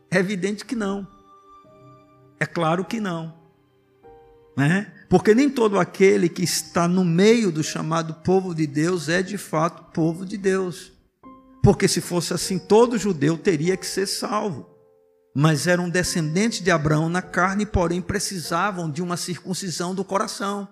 [0.09, 1.05] É evidente que não.
[2.39, 3.35] É claro que não.
[4.57, 4.93] Né?
[5.09, 9.37] Porque nem todo aquele que está no meio do chamado povo de Deus é de
[9.37, 10.94] fato povo de Deus.
[11.65, 14.69] Porque se fosse assim, todo judeu teria que ser salvo.
[15.35, 20.69] Mas eram descendentes de Abraão na carne, porém precisavam de uma circuncisão do coração.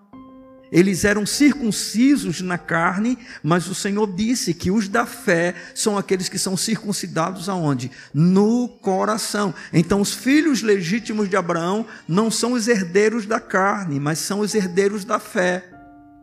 [0.70, 6.28] Eles eram circuncisos na carne, mas o Senhor disse que os da fé são aqueles
[6.28, 7.90] que são circuncidados aonde?
[8.12, 9.54] No coração.
[9.72, 14.54] Então, os filhos legítimos de Abraão não são os herdeiros da carne, mas são os
[14.54, 15.71] herdeiros da fé.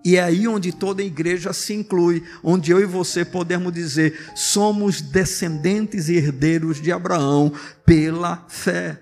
[0.03, 4.31] E é aí onde toda a igreja se inclui, onde eu e você podemos dizer:
[4.35, 7.51] somos descendentes e herdeiros de Abraão
[7.85, 8.99] pela fé.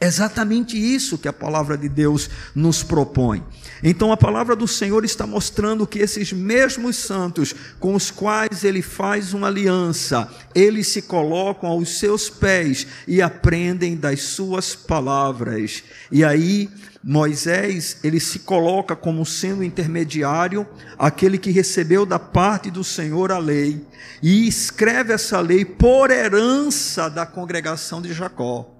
[0.00, 3.44] Exatamente isso que a palavra de Deus nos propõe.
[3.82, 8.82] Então a palavra do Senhor está mostrando que esses mesmos santos com os quais ele
[8.82, 15.82] faz uma aliança, eles se colocam aos seus pés e aprendem das suas palavras.
[16.10, 16.68] E aí
[17.02, 20.66] Moisés, ele se coloca como sendo intermediário,
[20.98, 23.86] aquele que recebeu da parte do Senhor a lei,
[24.22, 28.70] e escreve essa lei por herança da congregação de Jacó.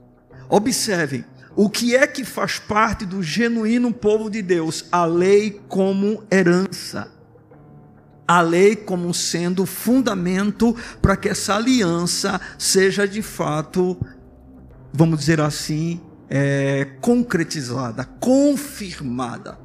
[0.50, 1.24] Observem,
[1.56, 4.84] o que é que faz parte do genuíno povo de Deus?
[4.90, 7.08] A lei como herança.
[8.26, 13.96] A lei como sendo fundamento para que essa aliança seja de fato,
[14.92, 19.58] vamos dizer assim, é, concretizada, confirmada.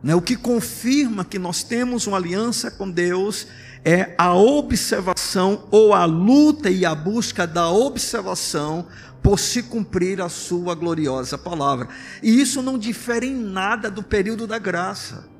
[0.00, 0.14] Né?
[0.14, 3.48] O que confirma que nós temos uma aliança com Deus
[3.84, 8.86] é a observação ou a luta e a busca da observação
[9.22, 11.88] por se cumprir a sua gloriosa palavra.
[12.22, 15.30] E isso não difere em nada do período da graça.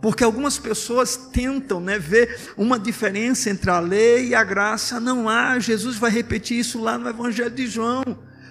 [0.00, 4.98] Porque algumas pessoas tentam né, ver uma diferença entre a lei e a graça.
[4.98, 5.60] Não há.
[5.60, 8.02] Jesus vai repetir isso lá no Evangelho de João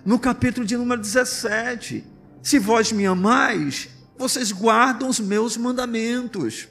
[0.06, 2.04] no capítulo de número 17:
[2.42, 6.68] Se vós me amais, vocês guardam os meus mandamentos.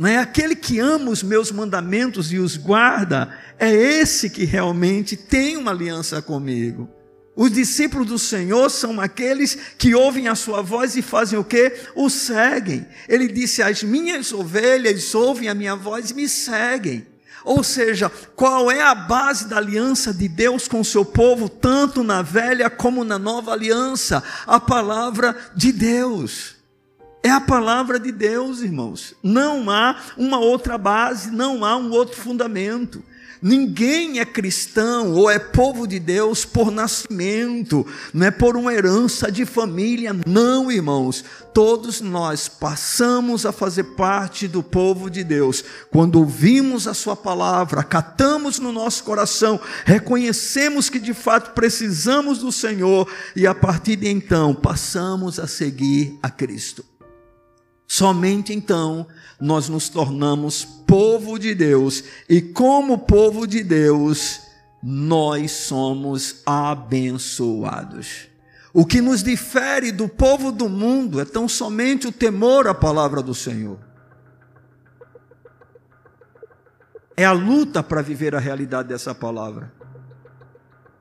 [0.00, 5.14] Não é aquele que ama os meus mandamentos e os guarda, é esse que realmente
[5.14, 6.88] tem uma aliança comigo.
[7.36, 11.74] Os discípulos do Senhor são aqueles que ouvem a sua voz e fazem o que?
[11.94, 12.86] O seguem.
[13.06, 17.06] Ele disse: As minhas ovelhas ouvem a minha voz e me seguem.
[17.44, 22.02] Ou seja, qual é a base da aliança de Deus com o seu povo, tanto
[22.02, 24.24] na velha como na nova aliança?
[24.46, 26.59] A palavra de Deus.
[27.22, 29.14] É a palavra de Deus, irmãos.
[29.22, 33.02] Não há uma outra base, não há um outro fundamento.
[33.42, 39.32] Ninguém é cristão ou é povo de Deus por nascimento, não é por uma herança
[39.32, 41.24] de família, não, irmãos.
[41.54, 47.82] Todos nós passamos a fazer parte do povo de Deus quando ouvimos a Sua palavra,
[47.82, 54.06] catamos no nosso coração, reconhecemos que de fato precisamos do Senhor e a partir de
[54.06, 56.89] então passamos a seguir a Cristo.
[57.92, 59.04] Somente então
[59.40, 64.42] nós nos tornamos povo de Deus, e como povo de Deus,
[64.80, 68.28] nós somos abençoados.
[68.72, 73.20] O que nos difere do povo do mundo é tão somente o temor à palavra
[73.20, 73.80] do Senhor.
[77.16, 79.72] É a luta para viver a realidade dessa palavra.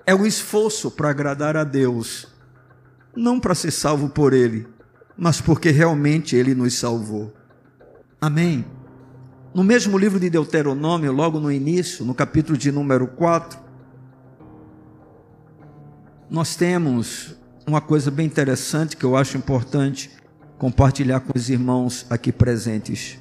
[0.07, 2.25] É o esforço para agradar a Deus,
[3.15, 4.67] não para ser salvo por Ele,
[5.19, 7.33] mas porque realmente Ele nos salvou.
[8.21, 8.65] Amém.
[9.53, 13.59] No mesmo livro de Deuteronômio, logo no início, no capítulo de número 4,
[16.29, 17.35] nós temos
[17.67, 20.09] uma coisa bem interessante que eu acho importante
[20.57, 23.19] compartilhar com os irmãos aqui presentes.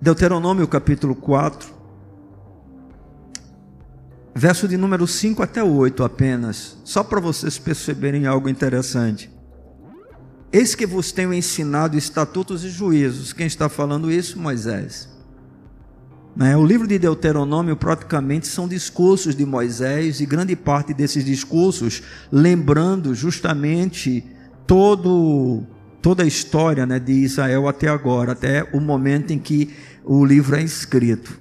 [0.00, 1.79] Deuteronômio capítulo 4,
[4.34, 9.30] verso de número 5 até 8 apenas, só para vocês perceberem algo interessante.
[10.52, 13.32] Eis que vos tenho ensinado estatutos e juízos.
[13.32, 14.38] Quem está falando isso?
[14.38, 15.08] Moisés.
[16.34, 16.56] Né?
[16.56, 22.02] O livro de Deuteronômio praticamente são discursos de Moisés e grande parte desses discursos
[22.32, 24.24] lembrando justamente
[24.66, 25.62] todo,
[26.00, 29.70] toda a história né, de Israel até agora, até o momento em que
[30.04, 31.40] o livro é escrito.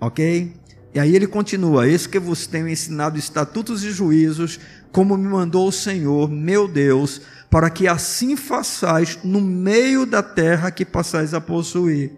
[0.00, 0.55] Ok?
[0.96, 4.58] E aí ele continua: Eis que vos tenho ensinado estatutos e juízos,
[4.90, 7.20] como me mandou o Senhor, meu Deus
[7.50, 12.12] para que assim façais no meio da terra que passais a possuir.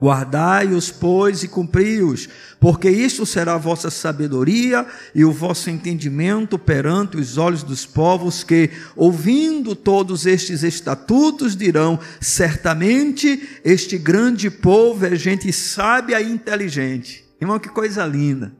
[0.00, 2.28] Guardai-os, pois, e cumpri-os,
[2.60, 8.44] porque isto será a vossa sabedoria e o vosso entendimento perante os olhos dos povos,
[8.44, 17.27] que, ouvindo todos estes estatutos, dirão: certamente este grande povo é gente sábia e inteligente.
[17.40, 18.52] Irmão, que coisa linda.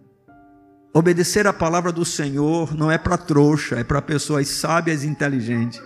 [0.93, 5.81] Obedecer a palavra do Senhor não é para trouxa, é para pessoas sábias e inteligentes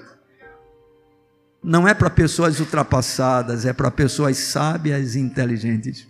[1.62, 6.08] não é para pessoas ultrapassadas, é para pessoas sábias e inteligentes.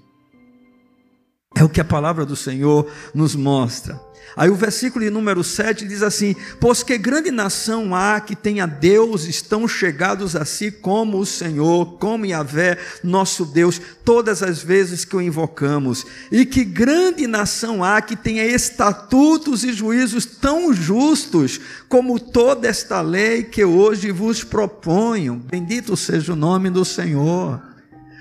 [1.55, 4.01] É o que a palavra do Senhor nos mostra.
[4.37, 8.67] Aí o versículo de número 7 diz assim: Pois que grande nação há que tenha
[8.67, 15.05] Deus, estão chegados a si como o Senhor, como Yahvé, nosso Deus, todas as vezes
[15.05, 16.07] que o invocamos.
[16.31, 23.01] E que grande nação há que tenha estatutos e juízos tão justos como toda esta
[23.01, 25.35] lei que hoje vos proponho.
[25.35, 27.61] Bendito seja o nome do Senhor.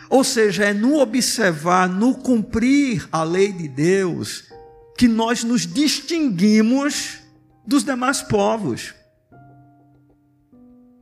[0.10, 4.51] Ou seja, é no observar, no cumprir a lei de Deus,
[4.98, 7.20] que nós nos distinguimos
[7.66, 8.94] dos demais povos.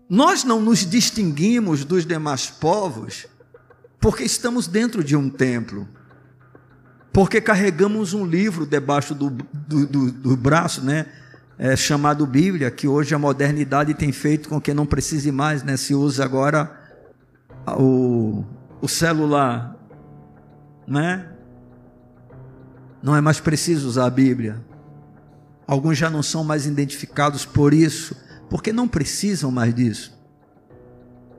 [0.09, 3.27] Nós não nos distinguimos dos demais povos
[3.99, 5.87] porque estamos dentro de um templo,
[7.11, 11.05] porque carregamos um livro debaixo do, do, do, do braço, né?
[11.57, 15.75] É, chamado Bíblia, que hoje a modernidade tem feito com que não precise mais, né?
[15.75, 16.71] Se usa agora
[17.77, 18.45] o,
[18.81, 19.75] o celular,
[20.87, 21.29] né?
[23.01, 24.63] Não é mais preciso usar a Bíblia.
[25.65, 28.15] Alguns já não são mais identificados por isso,
[28.49, 30.19] porque não precisam mais disso.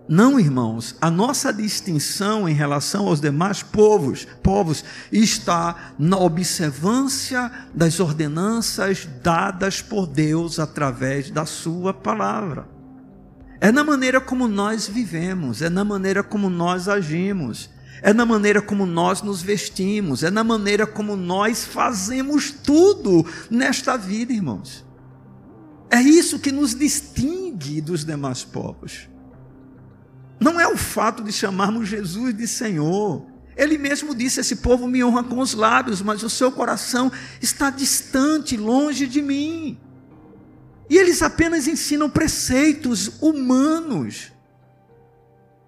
[0.09, 8.01] Não, irmãos, a nossa distinção em relação aos demais povos, povos está na observância das
[8.01, 12.67] ordenanças dadas por Deus através da sua palavra.
[13.61, 17.71] É na maneira como nós vivemos, é na maneira como nós agimos
[18.03, 23.97] é na maneira como nós nos vestimos, é na maneira como nós fazemos tudo nesta
[23.97, 24.85] vida, irmãos.
[25.91, 29.09] É isso que nos distingue dos demais povos.
[30.39, 33.27] Não é o fato de chamarmos Jesus de Senhor.
[33.57, 37.69] Ele mesmo disse: Esse povo me honra com os lábios, mas o seu coração está
[37.69, 39.79] distante, longe de mim.
[40.89, 44.33] E eles apenas ensinam preceitos humanos.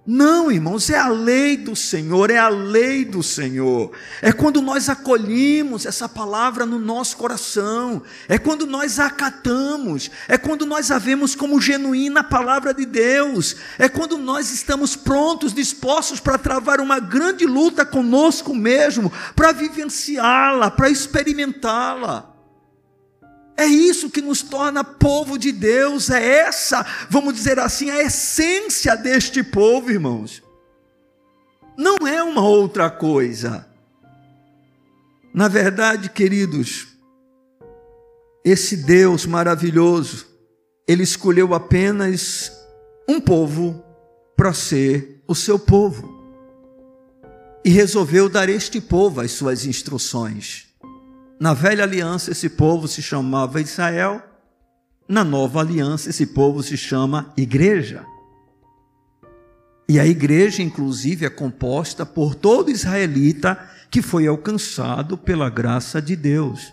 [0.04, 3.92] Não, irmãos, é a lei do Senhor, é a lei do Senhor.
[4.20, 10.36] É quando nós acolhemos essa palavra no nosso coração, é quando nós a acatamos, é
[10.36, 15.54] quando nós a vemos como genuína a palavra de Deus, é quando nós estamos prontos,
[15.54, 22.31] dispostos para travar uma grande luta conosco mesmo, para vivenciá-la, para experimentá-la.
[23.56, 28.96] É isso que nos torna povo de Deus, é essa, vamos dizer assim, a essência
[28.96, 30.42] deste povo, irmãos.
[31.76, 33.66] Não é uma outra coisa.
[35.34, 36.88] Na verdade, queridos,
[38.44, 40.26] esse Deus maravilhoso,
[40.86, 42.52] ele escolheu apenas
[43.08, 43.82] um povo
[44.36, 46.20] para ser o seu povo.
[47.64, 50.71] E resolveu dar este povo as suas instruções.
[51.42, 54.22] Na velha aliança, esse povo se chamava Israel.
[55.08, 58.06] Na nova aliança, esse povo se chama igreja.
[59.88, 63.58] E a igreja, inclusive, é composta por todo israelita
[63.90, 66.72] que foi alcançado pela graça de Deus.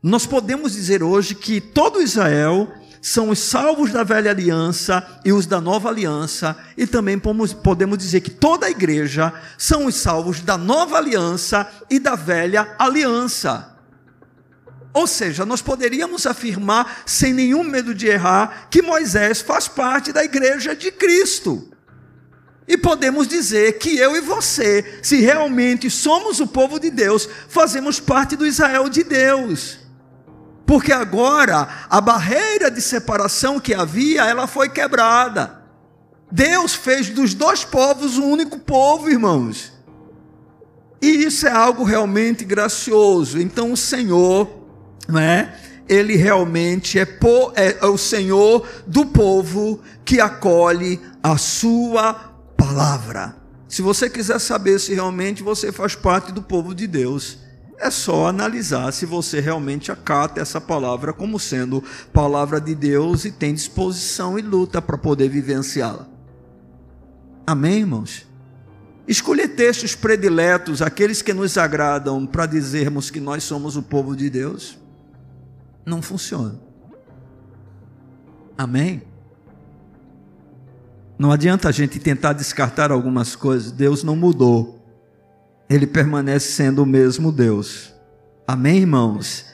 [0.00, 5.46] Nós podemos dizer hoje que todo Israel são os salvos da velha aliança e os
[5.46, 10.56] da nova aliança, e também podemos dizer que toda a igreja são os salvos da
[10.56, 13.74] nova aliança e da velha aliança.
[14.96, 20.24] Ou seja, nós poderíamos afirmar, sem nenhum medo de errar, que Moisés faz parte da
[20.24, 21.68] igreja de Cristo.
[22.66, 28.00] E podemos dizer que eu e você, se realmente somos o povo de Deus, fazemos
[28.00, 29.80] parte do Israel de Deus.
[30.64, 35.62] Porque agora a barreira de separação que havia, ela foi quebrada.
[36.32, 39.74] Deus fez dos dois povos um único povo, irmãos.
[41.02, 43.38] E isso é algo realmente gracioso.
[43.38, 44.55] Então o Senhor
[45.08, 45.54] não é?
[45.88, 52.14] Ele realmente é, po, é, é o Senhor do povo que acolhe a sua
[52.56, 53.36] palavra.
[53.68, 57.38] Se você quiser saber se realmente você faz parte do povo de Deus,
[57.78, 63.30] é só analisar se você realmente acata essa palavra como sendo palavra de Deus e
[63.30, 66.08] tem disposição e luta para poder vivenciá-la.
[67.46, 68.26] Amém, irmãos?
[69.06, 74.28] Escolher textos prediletos, aqueles que nos agradam, para dizermos que nós somos o povo de
[74.28, 74.78] Deus
[75.86, 76.60] não funciona.
[78.58, 79.02] Amém?
[81.18, 84.74] Não adianta a gente tentar descartar algumas coisas, Deus não mudou.
[85.68, 87.92] ele permanece sendo o mesmo Deus.
[88.46, 89.46] Amém, irmãos?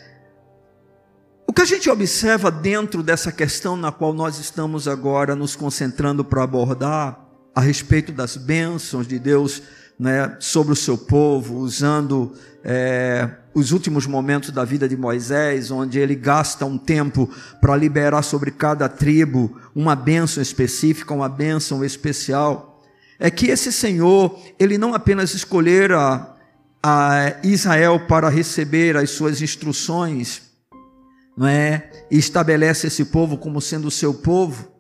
[1.47, 6.23] O que a gente observa dentro dessa questão na qual nós estamos agora nos concentrando
[6.23, 7.19] para abordar,
[7.55, 9.63] a respeito das bênçãos de Deus
[9.99, 15.99] né, sobre o seu povo, usando é, os últimos momentos da vida de Moisés, onde
[15.99, 17.29] ele gasta um tempo
[17.61, 22.83] para liberar sobre cada tribo uma bênção específica, uma bênção especial,
[23.19, 26.35] é que esse Senhor, ele não apenas escolhera
[26.83, 30.43] a Israel para receber as suas instruções,
[31.37, 31.91] não é?
[32.11, 34.72] E estabelece esse povo como sendo o seu povo,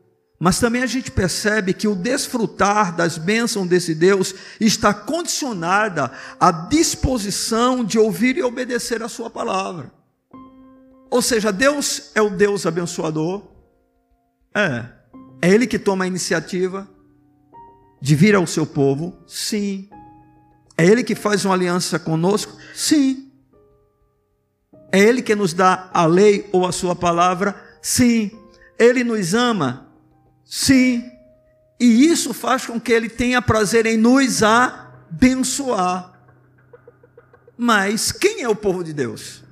[0.42, 6.50] mas também a gente percebe que o desfrutar das bênçãos desse Deus está condicionada à
[6.50, 9.92] disposição de ouvir e obedecer a sua palavra.
[11.08, 13.44] Ou seja, Deus é o Deus abençoador.
[14.52, 14.84] É.
[15.40, 16.88] É ele que toma a iniciativa
[18.00, 19.16] de vir ao seu povo?
[19.28, 19.88] Sim.
[20.76, 22.56] É ele que faz uma aliança conosco?
[22.74, 23.30] Sim.
[24.90, 27.54] É ele que nos dá a lei ou a sua palavra?
[27.80, 28.28] Sim.
[28.76, 29.81] Ele nos ama?
[30.54, 31.10] Sim.
[31.80, 36.12] E isso faz com que ele tenha prazer em nos abençoar.
[37.56, 39.42] Mas quem é o povo de Deus?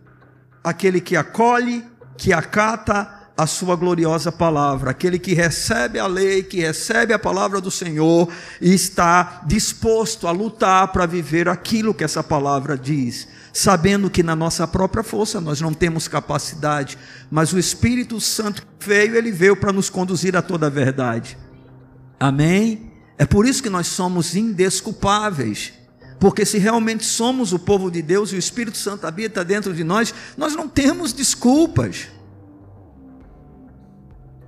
[0.62, 1.82] Aquele que acolhe,
[2.18, 7.62] que acata a sua gloriosa palavra, aquele que recebe a lei, que recebe a palavra
[7.62, 8.30] do Senhor
[8.61, 14.36] e está disposto a lutar para viver aquilo que essa palavra diz, sabendo que na
[14.36, 16.96] nossa própria força nós não temos capacidade,
[17.30, 21.36] mas o Espírito Santo veio, ele veio para nos conduzir a toda a verdade.
[22.18, 22.92] Amém?
[23.18, 25.72] É por isso que nós somos indesculpáveis.
[26.18, 29.82] Porque se realmente somos o povo de Deus e o Espírito Santo habita dentro de
[29.82, 32.09] nós, nós não temos desculpas.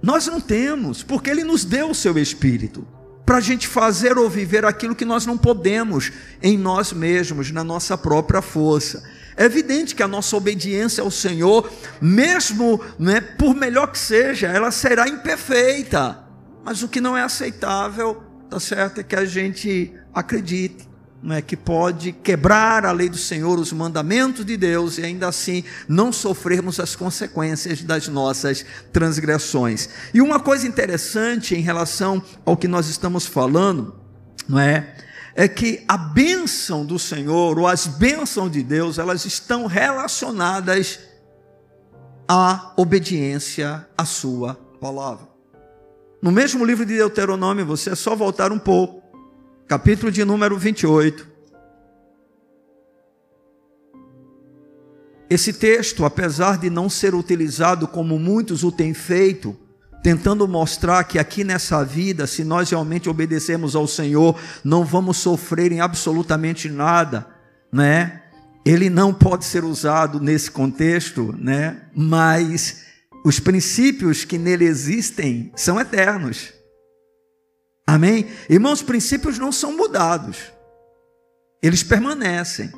[0.02, 2.86] Nós não temos, porque Ele nos deu o seu Espírito
[3.24, 6.10] para a gente fazer ou viver aquilo que nós não podemos
[6.42, 9.02] em nós mesmos, na nossa própria força.
[9.36, 11.70] É evidente que a nossa obediência ao Senhor,
[12.00, 16.18] mesmo né, por melhor que seja, ela será imperfeita.
[16.64, 20.91] Mas o que não é aceitável, tá certo, é que a gente acredite
[21.30, 25.62] é, que pode quebrar a lei do Senhor, os mandamentos de Deus e ainda assim
[25.88, 29.88] não sofrermos as consequências das nossas transgressões.
[30.12, 33.94] E uma coisa interessante em relação ao que nós estamos falando,
[34.48, 34.96] não é?
[35.34, 40.98] É que a bênção do Senhor ou as bênçãos de Deus, elas estão relacionadas
[42.28, 45.28] à obediência à sua palavra.
[46.20, 49.01] No mesmo livro de Deuteronômio, você é só voltar um pouco
[49.68, 51.32] capítulo de número 28.
[55.30, 59.56] Esse texto, apesar de não ser utilizado como muitos o têm feito,
[60.02, 65.72] tentando mostrar que aqui nessa vida, se nós realmente obedecermos ao Senhor, não vamos sofrer
[65.72, 67.26] em absolutamente nada,
[67.72, 68.20] né?
[68.64, 71.82] Ele não pode ser usado nesse contexto, né?
[71.94, 72.84] Mas
[73.24, 76.52] os princípios que nele existem são eternos.
[77.86, 78.26] Amém?
[78.48, 80.52] Irmãos, os princípios não são mudados,
[81.62, 82.72] eles permanecem.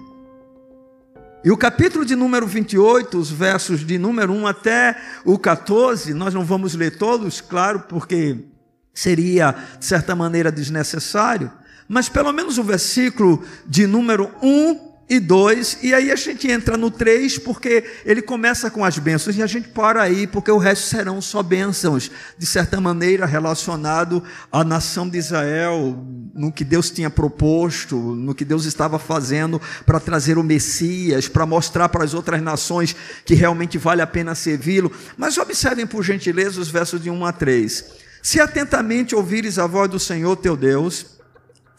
[1.45, 4.97] E o capítulo de número 28, os versos de número 1 até
[5.27, 8.47] o 14, nós não vamos ler todos, claro, porque
[8.95, 11.53] seria, de certa maneira, desnecessário,
[11.87, 16.77] mas pelo menos o versículo de número 1 e 2, e aí a gente entra
[16.77, 20.57] no 3, porque ele começa com as bênçãos, e a gente para aí, porque o
[20.57, 26.03] resto serão só bênçãos, de certa maneira relacionado à nação de Israel,
[26.35, 31.45] no que Deus tinha proposto, no que Deus estava fazendo para trazer o Messias, para
[31.45, 34.91] mostrar para as outras nações que realmente vale a pena servi-lo.
[35.17, 37.85] Mas observem por gentileza os versos de 1 a 3.
[38.23, 41.14] Se atentamente ouvires a voz do Senhor teu Deus,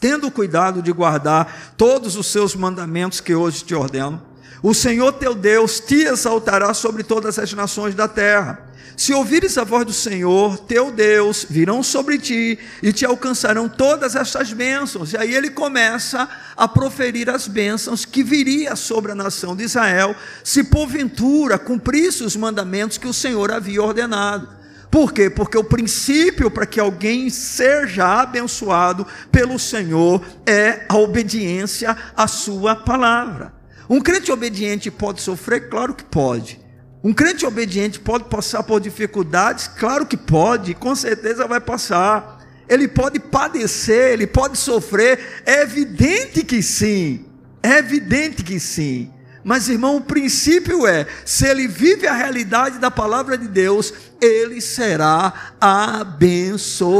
[0.00, 4.22] tendo cuidado de guardar todos os seus mandamentos que hoje te ordeno,
[4.62, 8.66] o Senhor teu Deus te exaltará sobre todas as nações da terra.
[8.96, 14.16] Se ouvires a voz do Senhor, teu Deus, virão sobre ti e te alcançarão todas
[14.16, 15.12] estas bênçãos.
[15.12, 16.26] E aí ele começa
[16.56, 22.34] a proferir as bênçãos que viria sobre a nação de Israel, se porventura cumprisse os
[22.34, 24.48] mandamentos que o Senhor havia ordenado.
[24.90, 25.28] Por quê?
[25.28, 32.74] Porque o princípio para que alguém seja abençoado pelo Senhor é a obediência à Sua
[32.74, 33.52] palavra.
[33.88, 35.68] Um crente obediente pode sofrer?
[35.68, 36.60] Claro que pode.
[37.04, 39.68] Um crente obediente pode passar por dificuldades?
[39.68, 42.44] Claro que pode, com certeza vai passar.
[42.68, 47.24] Ele pode padecer, ele pode sofrer, é evidente que sim,
[47.62, 49.12] é evidente que sim.
[49.48, 54.60] Mas, irmão, o princípio é: se ele vive a realidade da palavra de Deus, ele
[54.60, 56.90] será abençoado.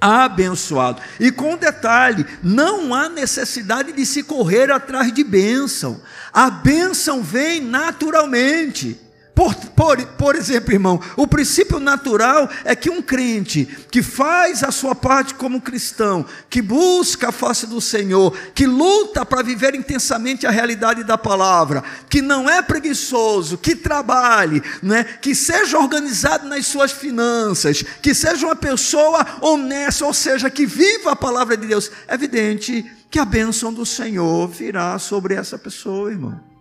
[0.00, 1.02] abençoado.
[1.18, 6.00] E com detalhe, não há necessidade de se correr atrás de bênção.
[6.32, 9.00] A bênção vem naturalmente.
[9.38, 14.72] Por, por, por exemplo, irmão, o princípio natural é que um crente que faz a
[14.72, 20.44] sua parte como cristão, que busca a face do Senhor, que luta para viver intensamente
[20.44, 26.66] a realidade da palavra, que não é preguiçoso, que trabalhe, né, que seja organizado nas
[26.66, 31.92] suas finanças, que seja uma pessoa honesta, ou seja, que viva a palavra de Deus,
[32.08, 36.57] é evidente que a bênção do Senhor virá sobre essa pessoa, irmão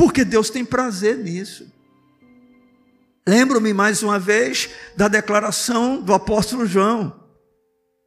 [0.00, 1.70] porque Deus tem prazer nisso.
[3.28, 7.14] Lembro-me mais uma vez da declaração do apóstolo João.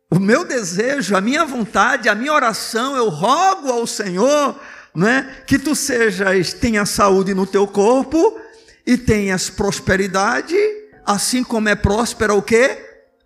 [0.09, 4.59] O meu desejo, a minha vontade, a minha oração, eu rogo ao Senhor,
[4.95, 8.39] né, que tu sejas, tenha saúde no teu corpo
[8.87, 10.57] e tenhas prosperidade,
[11.05, 12.75] assim como é próspera o quê?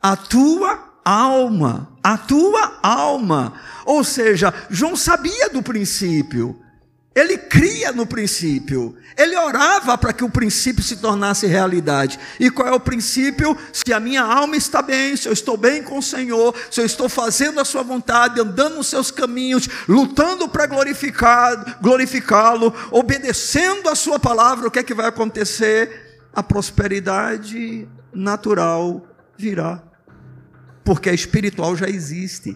[0.01, 3.53] A tua alma, a tua alma.
[3.86, 6.66] Ou seja, João sabia do princípio.
[7.18, 8.95] Ele cria no princípio.
[9.18, 12.20] Ele orava para que o princípio se tornasse realidade.
[12.39, 13.57] E qual é o princípio?
[13.74, 16.86] Se a minha alma está bem, se eu estou bem com o Senhor, se eu
[16.86, 24.20] estou fazendo a sua vontade, andando nos seus caminhos, lutando para glorificá-lo, obedecendo a sua
[24.20, 26.20] palavra, o que é que vai acontecer?
[26.32, 29.82] A prosperidade natural virá.
[30.84, 32.55] Porque a espiritual já existe.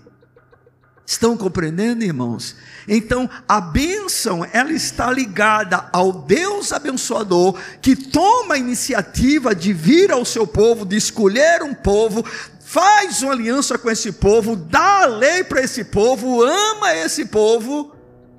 [1.05, 2.55] Estão compreendendo, irmãos?
[2.87, 10.11] Então, a bênção, ela está ligada ao Deus abençoador, que toma a iniciativa de vir
[10.11, 12.23] ao seu povo, de escolher um povo,
[12.61, 17.93] faz uma aliança com esse povo, dá a lei para esse povo, ama esse povo,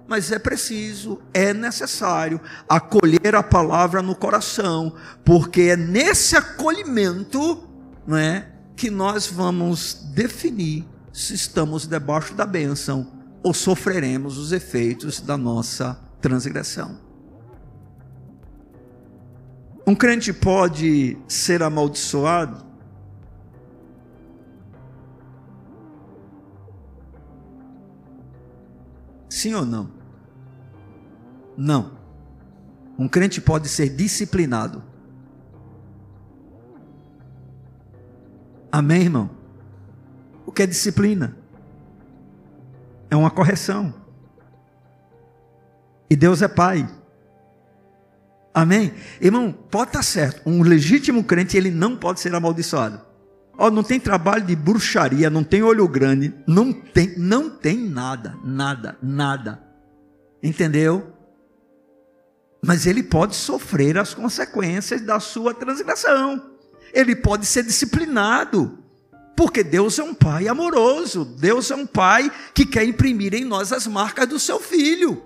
[0.08, 4.94] mas é preciso, é necessário acolher a palavra no coração,
[5.24, 7.62] porque é nesse acolhimento,
[8.06, 13.06] não é, que nós vamos definir se estamos debaixo da bênção
[13.42, 16.98] ou sofreremos os efeitos da nossa transgressão.
[19.86, 22.64] Um crente pode ser amaldiçoado?
[29.28, 29.90] Sim ou não?
[31.56, 31.98] Não.
[32.96, 34.84] Um crente pode ser disciplinado.
[38.70, 39.41] Amém, irmão?
[40.46, 41.36] O que é disciplina?
[43.10, 43.94] É uma correção.
[46.08, 46.88] E Deus é Pai.
[48.54, 48.92] Amém?
[49.20, 50.42] Irmão, pode estar certo.
[50.44, 53.00] Um legítimo crente, ele não pode ser amaldiçoado.
[53.56, 58.36] Ó, não tem trabalho de bruxaria, não tem olho grande, não tem, não tem nada,
[58.44, 59.62] nada, nada.
[60.42, 61.12] Entendeu?
[62.64, 66.50] Mas ele pode sofrer as consequências da sua transgressão.
[66.92, 68.81] Ele pode ser disciplinado.
[69.36, 73.72] Porque Deus é um pai amoroso, Deus é um pai que quer imprimir em nós
[73.72, 75.22] as marcas do seu filho.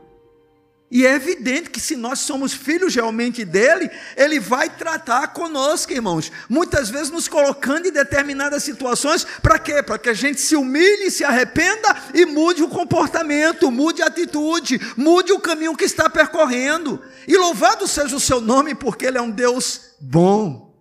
[0.89, 6.31] E é evidente que se nós somos filhos realmente dele, ele vai tratar conosco, irmãos.
[6.49, 9.83] Muitas vezes nos colocando em determinadas situações, para quê?
[9.83, 14.81] Para que a gente se humilhe, se arrependa e mude o comportamento, mude a atitude,
[14.97, 17.03] mude o caminho que está percorrendo.
[17.27, 20.73] E louvado seja o seu nome, porque ele é um Deus bom.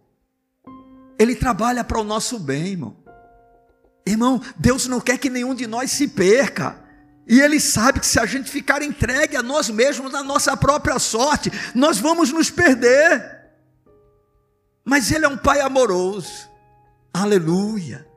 [1.17, 3.04] Ele trabalha para o nosso bem, irmão.
[4.05, 6.77] Irmão, Deus não quer que nenhum de nós se perca.
[7.27, 10.99] E Ele sabe que se a gente ficar entregue a nós mesmos, na nossa própria
[10.99, 13.33] sorte, nós vamos nos perder.
[14.85, 16.47] Mas Ele é um Pai amoroso.
[17.11, 18.07] Aleluia.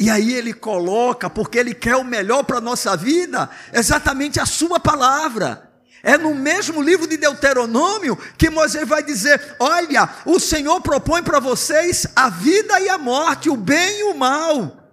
[0.00, 4.46] E aí Ele coloca, porque Ele quer o melhor para a nossa vida, exatamente a
[4.46, 5.62] Sua palavra.
[6.02, 11.38] É no mesmo livro de Deuteronômio que Moisés vai dizer: Olha, o Senhor propõe para
[11.38, 14.85] vocês a vida e a morte, o bem e o mal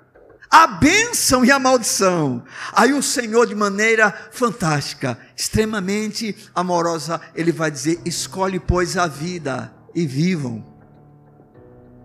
[0.54, 2.44] a bênção e a maldição.
[2.74, 9.74] Aí o Senhor, de maneira fantástica, extremamente amorosa, ele vai dizer: escolhe, pois, a vida
[9.96, 10.64] e vivam.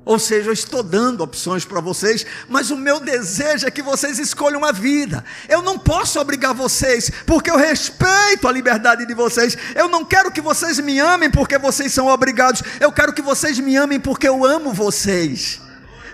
[0.02, 4.18] Ou seja, eu estou dando opções para vocês, mas o meu desejo é que vocês
[4.18, 5.22] escolham a vida.
[5.46, 9.58] Eu não posso obrigar vocês, porque eu respeito a liberdade de vocês.
[9.74, 12.62] Eu não quero que vocês me amem porque vocês são obrigados.
[12.80, 15.60] Eu quero que vocês me amem porque eu amo vocês.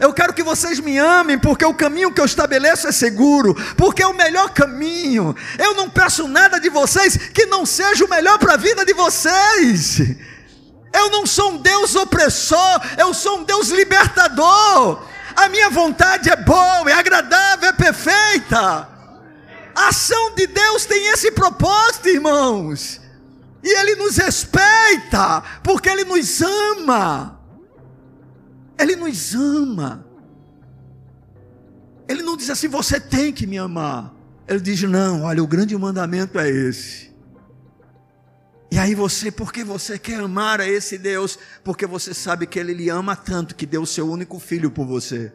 [0.01, 4.03] Eu quero que vocês me amem, porque o caminho que eu estabeleço é seguro, porque
[4.03, 5.35] é o melhor caminho.
[5.59, 8.93] Eu não peço nada de vocês que não seja o melhor para a vida de
[8.93, 10.01] vocês.
[10.93, 15.05] Eu não sou um Deus opressor, eu sou um Deus libertador.
[15.35, 18.89] A minha vontade é boa, é agradável, é perfeita.
[19.75, 23.01] A ação de Deus tem esse propósito, irmãos.
[23.63, 27.34] E Ele nos respeita, porque Ele nos ama.
[28.79, 30.07] Ele nos ama.
[32.09, 34.15] Ele não diz assim, você tem que me amar.
[34.47, 37.15] Ele diz, não, olha, o grande mandamento é esse.
[38.71, 41.39] E aí você, porque você quer amar a esse Deus?
[41.63, 44.85] Porque você sabe que Ele lhe ama tanto que deu o seu único filho por
[44.85, 45.33] você.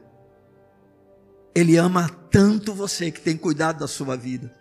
[1.55, 4.53] Ele ama tanto você que tem cuidado da sua vida,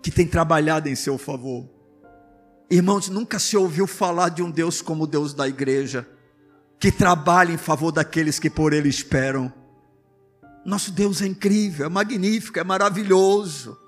[0.00, 1.68] que tem trabalhado em seu favor.
[2.70, 6.08] Irmãos, nunca se ouviu falar de um Deus como o Deus da igreja,
[6.82, 9.52] que trabalha em favor daqueles que por Ele esperam.
[10.66, 13.78] Nosso Deus é incrível, é magnífico, é maravilhoso.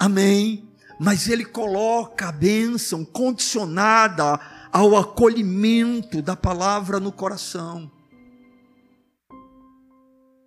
[0.00, 0.68] Amém.
[0.98, 4.40] Mas Ele coloca a bênção condicionada
[4.72, 7.88] ao acolhimento da palavra no coração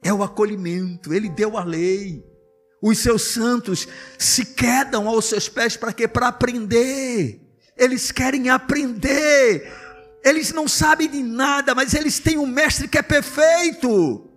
[0.04, 2.22] é o acolhimento, ele deu a lei.
[2.82, 3.88] Os seus santos
[4.20, 6.10] se quedam aos seus pés para quê?
[6.10, 7.40] Para aprender.
[7.78, 9.83] Eles querem aprender.
[10.24, 14.30] Eles não sabem de nada, mas eles têm um mestre que é perfeito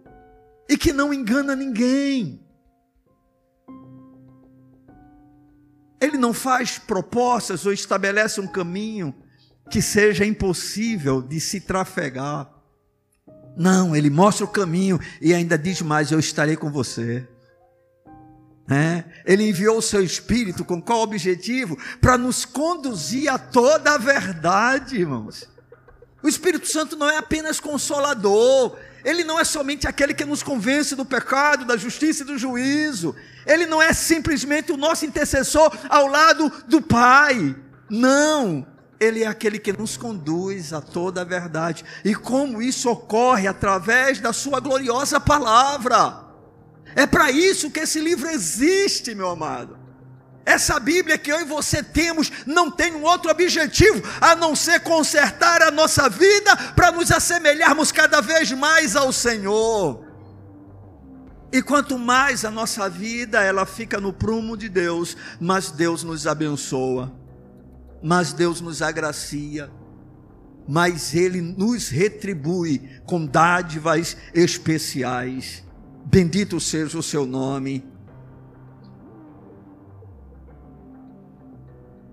[0.68, 2.44] e que não engana ninguém.
[6.00, 9.14] Ele não faz propostas ou estabelece um caminho
[9.70, 12.50] que seja impossível de se trafegar.
[13.56, 17.26] Não, ele mostra o caminho e ainda diz mais: Eu estarei com você.
[18.68, 21.78] É, ele enviou o seu Espírito com qual objetivo?
[22.00, 25.48] Para nos conduzir a toda a verdade, irmãos.
[26.26, 30.96] O Espírito Santo não é apenas consolador, ele não é somente aquele que nos convence
[30.96, 33.14] do pecado, da justiça e do juízo,
[33.46, 37.54] ele não é simplesmente o nosso intercessor ao lado do Pai.
[37.88, 38.66] Não,
[38.98, 41.84] ele é aquele que nos conduz a toda a verdade.
[42.04, 46.24] E como isso ocorre através da Sua gloriosa palavra.
[46.96, 49.75] É para isso que esse livro existe, meu amado.
[50.46, 54.80] Essa Bíblia que eu e você temos não tem um outro objetivo a não ser
[54.80, 60.06] consertar a nossa vida para nos assemelharmos cada vez mais ao Senhor.
[61.52, 66.26] E quanto mais a nossa vida ela fica no prumo de Deus, mais Deus nos
[66.26, 67.12] abençoa
[68.02, 69.70] mas Deus nos agracia,
[70.68, 75.64] mas Ele nos retribui com dádivas especiais.
[76.04, 77.84] Bendito seja o seu nome.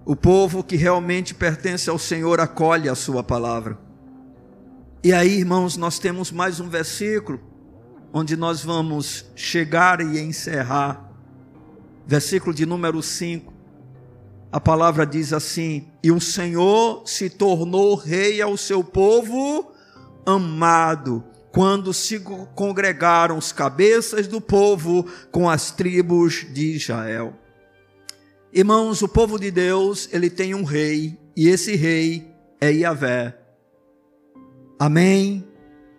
[0.05, 3.77] O povo que realmente pertence ao Senhor acolhe a Sua palavra.
[5.03, 7.39] E aí, irmãos, nós temos mais um versículo
[8.11, 11.09] onde nós vamos chegar e encerrar.
[12.05, 13.53] Versículo de número 5
[14.53, 19.71] a palavra diz assim: E o Senhor se tornou rei ao seu povo
[20.23, 22.19] amado, quando se
[22.53, 27.33] congregaram os cabeças do povo com as tribos de Israel.
[28.55, 32.31] Irmãos, o povo de Deus, ele tem um rei, e esse rei
[32.61, 33.35] é Yahvé.
[34.77, 35.43] Amém?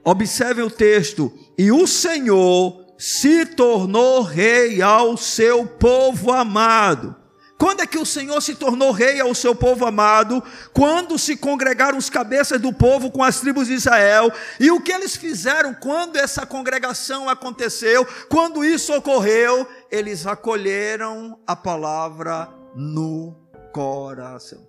[0.04, 1.32] Observem o texto.
[1.58, 7.16] E o Senhor se tornou rei ao seu povo amado
[7.64, 10.42] quando é que o Senhor se tornou rei ao seu povo amado?
[10.72, 14.30] Quando se congregaram os cabeças do povo com as tribos de Israel.
[14.60, 18.06] E o que eles fizeram quando essa congregação aconteceu?
[18.28, 19.66] Quando isso ocorreu?
[19.94, 23.32] Eles acolheram a palavra no
[23.72, 24.66] coração.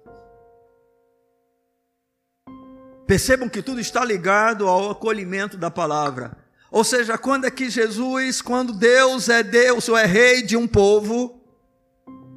[3.07, 6.37] Percebam que tudo está ligado ao acolhimento da palavra.
[6.69, 10.67] Ou seja, quando é que Jesus, quando Deus é Deus ou é rei de um
[10.67, 11.41] povo,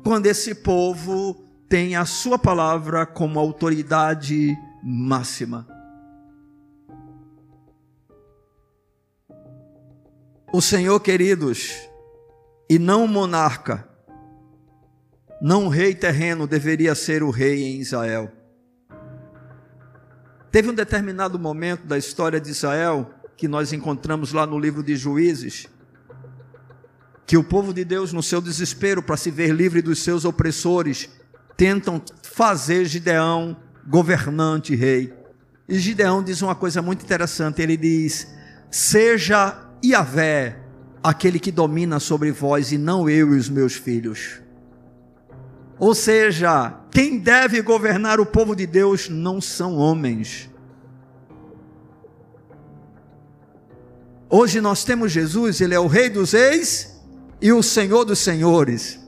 [0.03, 5.69] quando esse povo tem a sua palavra como autoridade máxima.
[10.51, 11.87] O Senhor, queridos,
[12.69, 13.89] e não o monarca,
[15.41, 18.31] não o rei terreno deveria ser o rei em Israel.
[20.51, 24.97] Teve um determinado momento da história de Israel que nós encontramos lá no livro de
[24.97, 25.69] Juízes,
[27.27, 31.09] que o povo de Deus, no seu desespero para se ver livre dos seus opressores,
[31.57, 33.57] tentam fazer Gideão
[33.87, 35.15] governante rei.
[35.69, 38.27] E Gideão diz uma coisa muito interessante: ele diz:
[38.71, 40.68] Seja Yahvé
[41.03, 44.41] aquele que domina sobre vós, e não eu e os meus filhos.
[45.79, 50.51] Ou seja, quem deve governar o povo de Deus não são homens.
[54.29, 57.01] Hoje nós temos Jesus, ele é o Rei dos Reis
[57.41, 58.99] e o Senhor dos Senhores.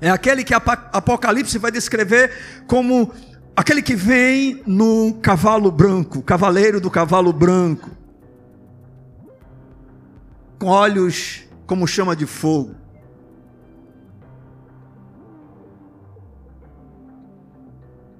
[0.00, 3.12] É aquele que Apocalipse vai descrever como
[3.54, 7.90] aquele que vem no cavalo branco, cavaleiro do cavalo branco,
[10.60, 12.74] com olhos como chama de fogo.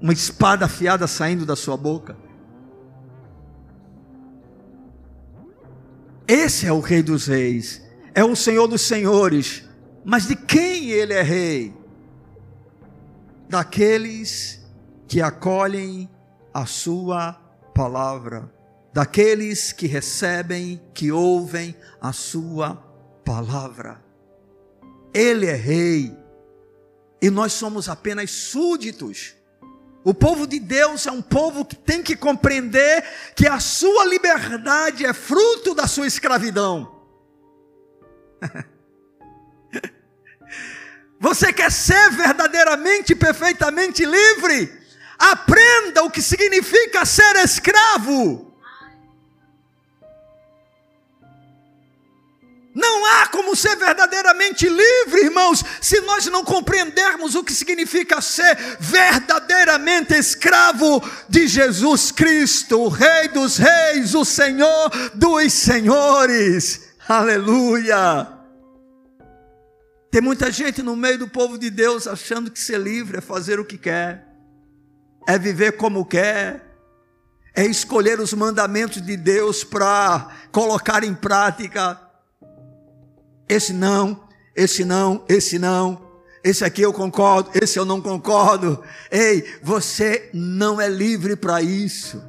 [0.01, 2.16] Uma espada afiada saindo da sua boca.
[6.26, 7.82] Esse é o Rei dos Reis,
[8.14, 9.68] é o Senhor dos Senhores.
[10.03, 11.74] Mas de quem ele é rei?
[13.51, 14.66] Daqueles
[15.07, 16.09] que acolhem
[16.55, 17.34] a sua
[17.74, 18.51] palavra,
[18.93, 22.74] daqueles que recebem, que ouvem a sua
[23.24, 24.03] palavra.
[25.12, 26.16] Ele é rei
[27.22, 29.34] e nós somos apenas súditos.
[30.03, 33.05] O povo de Deus é um povo que tem que compreender
[33.36, 36.99] que a sua liberdade é fruto da sua escravidão.
[41.20, 44.72] Você quer ser verdadeiramente, perfeitamente livre?
[45.18, 48.49] Aprenda o que significa ser escravo.
[53.41, 61.03] Como ser verdadeiramente livre, irmãos, se nós não compreendermos o que significa ser verdadeiramente escravo
[61.26, 66.91] de Jesus Cristo, o Rei dos Reis, o Senhor dos Senhores.
[67.09, 68.28] Aleluia!
[70.11, 73.59] Tem muita gente no meio do povo de Deus achando que ser livre é fazer
[73.59, 74.26] o que quer,
[75.26, 76.62] é viver como quer,
[77.55, 82.09] é escolher os mandamentos de Deus para colocar em prática
[83.51, 86.09] esse não, esse não, esse não.
[86.42, 88.82] Esse aqui eu concordo, esse eu não concordo.
[89.11, 92.22] Ei, você não é livre para isso.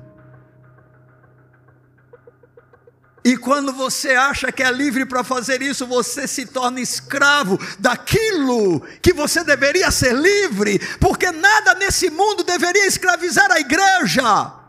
[3.23, 8.81] E quando você acha que é livre para fazer isso, você se torna escravo daquilo
[8.99, 14.60] que você deveria ser livre, porque nada nesse mundo deveria escravizar a igreja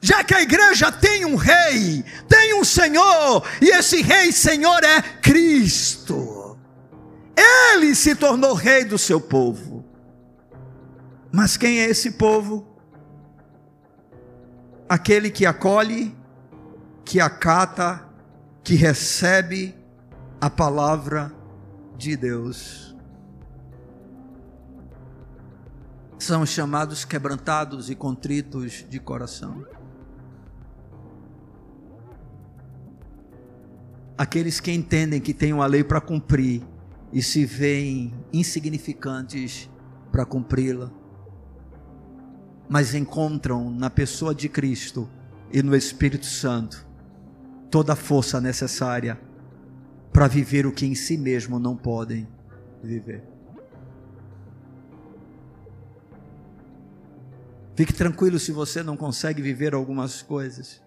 [0.00, 5.02] já que a igreja tem um rei, tem um Senhor, e esse rei Senhor é
[5.20, 6.58] Cristo.
[7.36, 9.84] Ele se tornou rei do seu povo.
[11.30, 12.66] Mas quem é esse povo?
[14.88, 16.16] Aquele que acolhe,
[17.04, 18.04] que acata,
[18.64, 19.74] que recebe
[20.40, 21.32] a palavra
[21.96, 22.96] de Deus.
[26.18, 29.64] São chamados quebrantados e contritos de coração.
[34.20, 36.62] Aqueles que entendem que têm uma lei para cumprir
[37.10, 39.66] e se veem insignificantes
[40.12, 40.92] para cumpri-la,
[42.68, 45.08] mas encontram na pessoa de Cristo
[45.50, 46.86] e no Espírito Santo
[47.70, 49.18] toda a força necessária
[50.12, 52.28] para viver o que em si mesmo não podem
[52.82, 53.24] viver.
[57.74, 60.82] Fique tranquilo se você não consegue viver algumas coisas.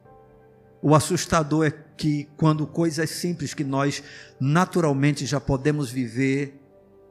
[0.86, 4.04] O assustador é que quando coisas simples que nós
[4.38, 6.60] naturalmente já podemos viver,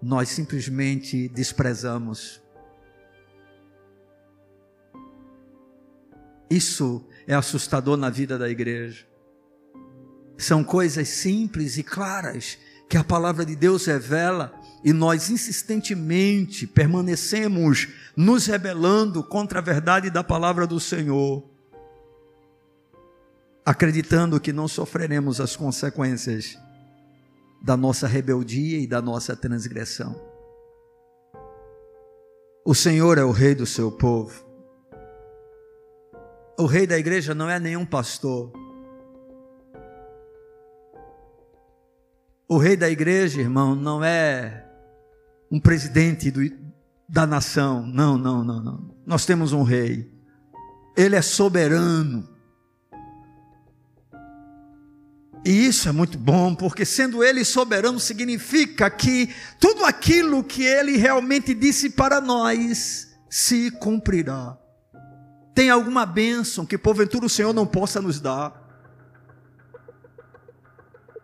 [0.03, 2.43] nós simplesmente desprezamos.
[6.51, 9.07] Isso é assustador na vida da igreja.
[10.37, 12.59] São coisas simples e claras
[12.91, 14.53] que a palavra de Deus revela
[14.85, 21.52] e nós insistentemente permanecemos nos rebelando contra a verdade da palavra do Senhor
[23.65, 26.59] acreditando que não sofreremos as consequências
[27.63, 30.21] da nossa rebeldia e da nossa transgressão.
[32.65, 34.45] O Senhor é o rei do seu povo.
[36.59, 38.53] O rei da igreja não é nenhum pastor.
[42.49, 44.69] O rei da igreja, irmão, não é
[45.51, 46.41] um presidente do,
[47.09, 47.87] da nação.
[47.87, 48.95] Não, não, não, não.
[49.07, 50.13] Nós temos um rei.
[50.97, 52.29] Ele é soberano.
[55.45, 60.97] E isso é muito bom, porque sendo Ele soberano, significa que tudo aquilo que Ele
[60.97, 64.57] realmente disse para nós se cumprirá.
[65.55, 68.63] Tem alguma bênção que porventura o Senhor não possa nos dar?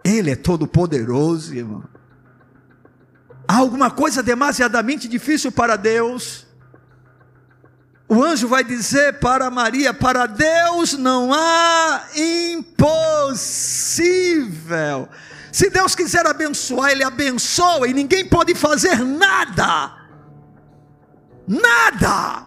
[0.05, 1.85] Ele é todo poderoso, irmão.
[3.47, 6.48] Há alguma coisa demasiadamente difícil para Deus?
[8.09, 13.39] O anjo vai dizer para Maria: para Deus não há impossível.
[15.53, 19.93] Se Deus quiser abençoar, Ele abençoa e ninguém pode fazer nada.
[21.47, 22.47] Nada.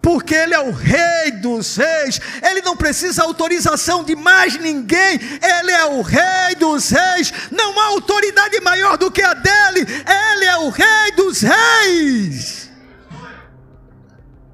[0.00, 5.70] Porque Ele é o Rei dos Reis, Ele não precisa autorização de mais ninguém, Ele
[5.70, 9.86] é o Rei dos Reis, não há autoridade maior do que a dele,
[10.34, 12.61] Ele é o Rei dos Reis.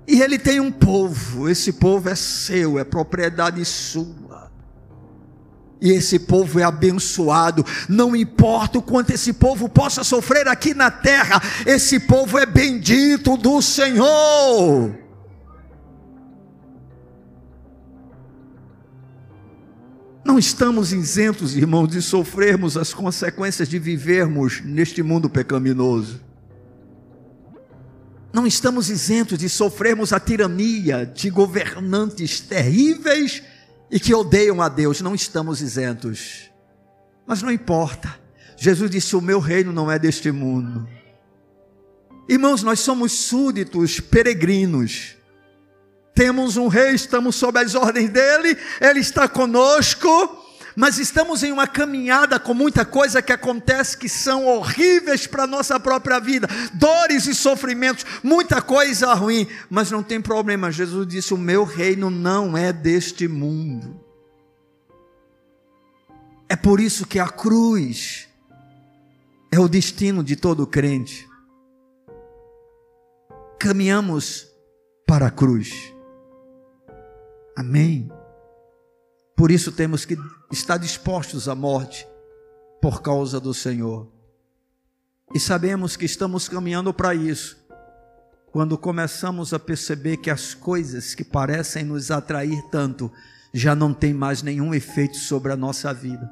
[0.09, 4.51] E ele tem um povo, esse povo é seu, é propriedade sua.
[5.83, 10.91] E esse povo é abençoado, não importa o quanto esse povo possa sofrer aqui na
[10.91, 14.97] terra, esse povo é bendito do Senhor.
[20.25, 26.28] Não estamos isentos, irmãos, de sofrermos as consequências de vivermos neste mundo pecaminoso.
[28.33, 33.43] Não estamos isentos de sofrermos a tirania de governantes terríveis
[33.91, 35.01] e que odeiam a Deus.
[35.01, 36.51] Não estamos isentos.
[37.27, 38.19] Mas não importa.
[38.57, 40.89] Jesus disse: O meu reino não é deste mundo.
[42.29, 45.17] Irmãos, nós somos súditos, peregrinos.
[46.15, 50.09] Temos um rei, estamos sob as ordens dele, ele está conosco,
[50.79, 55.47] mas estamos em uma caminhada com muita coisa que acontece que são horríveis para a
[55.47, 60.71] nossa própria vida, dores e sofrimentos, muita coisa ruim, mas não tem problema.
[60.71, 63.99] Jesus disse: O meu reino não é deste mundo.
[66.49, 68.29] É por isso que a cruz
[69.51, 71.29] é o destino de todo crente.
[73.59, 74.47] Caminhamos
[75.05, 75.93] para a cruz.
[77.57, 78.09] Amém.
[79.35, 80.17] Por isso temos que
[80.51, 82.07] estar dispostos à morte
[82.81, 84.09] por causa do Senhor.
[85.35, 87.57] E sabemos que estamos caminhando para isso.
[88.51, 93.13] Quando começamos a perceber que as coisas que parecem nos atrair tanto
[93.53, 96.31] já não têm mais nenhum efeito sobre a nossa vida.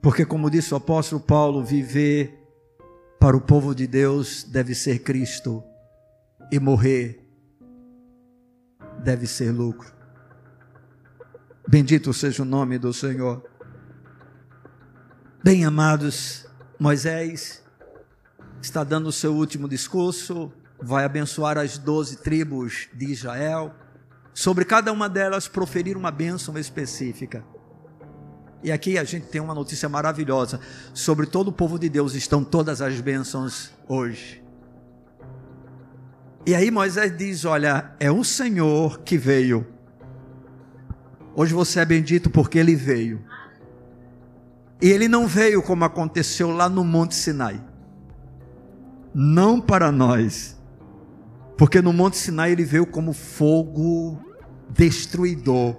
[0.00, 2.38] Porque, como disse o apóstolo Paulo, viver
[3.18, 5.62] para o povo de Deus deve ser Cristo
[6.52, 7.27] e morrer
[9.02, 9.92] deve ser lucro.
[11.66, 13.42] Bendito seja o nome do Senhor.
[15.42, 16.46] Bem amados,
[16.78, 17.62] Moisés
[18.60, 23.74] está dando o seu último discurso, vai abençoar as doze tribos de Israel,
[24.34, 27.44] sobre cada uma delas proferir uma bênção específica.
[28.62, 30.60] E aqui a gente tem uma notícia maravilhosa:
[30.92, 34.42] sobre todo o povo de Deus estão todas as bênçãos hoje.
[36.46, 39.66] E aí Moisés diz: Olha, é o Senhor que veio.
[41.34, 43.24] Hoje você é bendito porque ele veio.
[44.80, 47.60] E ele não veio como aconteceu lá no Monte Sinai.
[49.14, 50.56] Não para nós.
[51.56, 54.20] Porque no Monte Sinai ele veio como fogo
[54.70, 55.76] destruidor.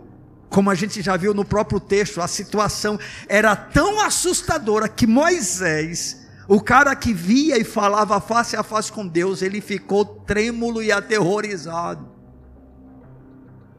[0.49, 6.18] Como a gente já viu no próprio texto, a situação era tão assustadora que Moisés
[6.49, 10.91] o cara que via e falava face a face com Deus, ele ficou trêmulo e
[10.91, 12.09] aterrorizado.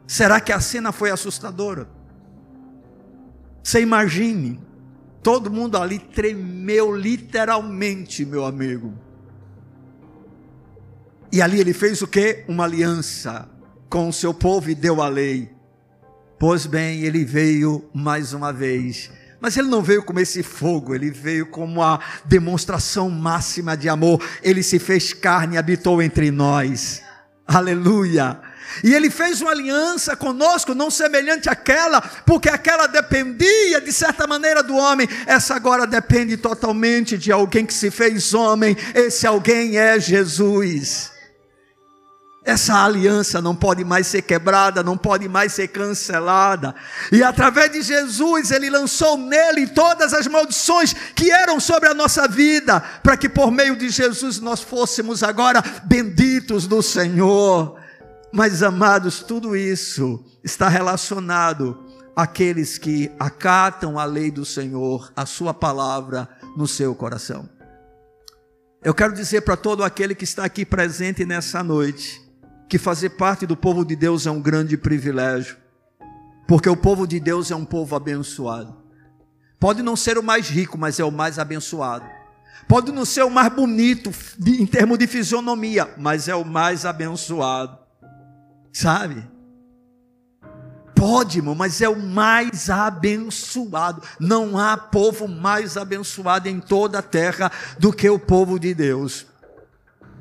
[0.06, 1.88] Será que a cena foi assustadora?
[3.60, 4.60] Você imagine,
[5.20, 8.94] todo mundo ali tremeu literalmente, meu amigo.
[11.32, 12.44] E ali ele fez o que?
[12.46, 13.48] Uma aliança
[13.88, 15.52] com o seu povo e deu a lei.
[16.38, 19.10] Pois bem, ele veio mais uma vez
[19.40, 24.22] mas ele não veio como esse fogo, ele veio como a demonstração máxima de amor.
[24.42, 27.02] Ele se fez carne e habitou entre nós.
[27.46, 28.38] Aleluia.
[28.84, 34.62] E ele fez uma aliança conosco, não semelhante àquela, porque aquela dependia de certa maneira
[34.62, 39.98] do homem, essa agora depende totalmente de alguém que se fez homem, esse alguém é
[39.98, 41.09] Jesus.
[42.42, 46.74] Essa aliança não pode mais ser quebrada, não pode mais ser cancelada.
[47.12, 52.26] E através de Jesus, Ele lançou nele todas as maldições que eram sobre a nossa
[52.26, 57.78] vida, para que por meio de Jesus nós fôssemos agora benditos do Senhor.
[58.32, 61.84] Mas amados, tudo isso está relacionado
[62.16, 66.26] àqueles que acatam a lei do Senhor, a Sua palavra
[66.56, 67.48] no seu coração.
[68.82, 72.19] Eu quero dizer para todo aquele que está aqui presente nessa noite,
[72.70, 75.56] que fazer parte do povo de Deus é um grande privilégio,
[76.46, 78.76] porque o povo de Deus é um povo abençoado.
[79.58, 82.06] Pode não ser o mais rico, mas é o mais abençoado.
[82.68, 84.12] Pode não ser o mais bonito
[84.46, 87.76] em termos de fisionomia, mas é o mais abençoado.
[88.72, 89.28] Sabe?
[90.94, 94.00] Pode, irmão, mas é o mais abençoado.
[94.20, 97.50] Não há povo mais abençoado em toda a terra
[97.80, 99.26] do que o povo de Deus.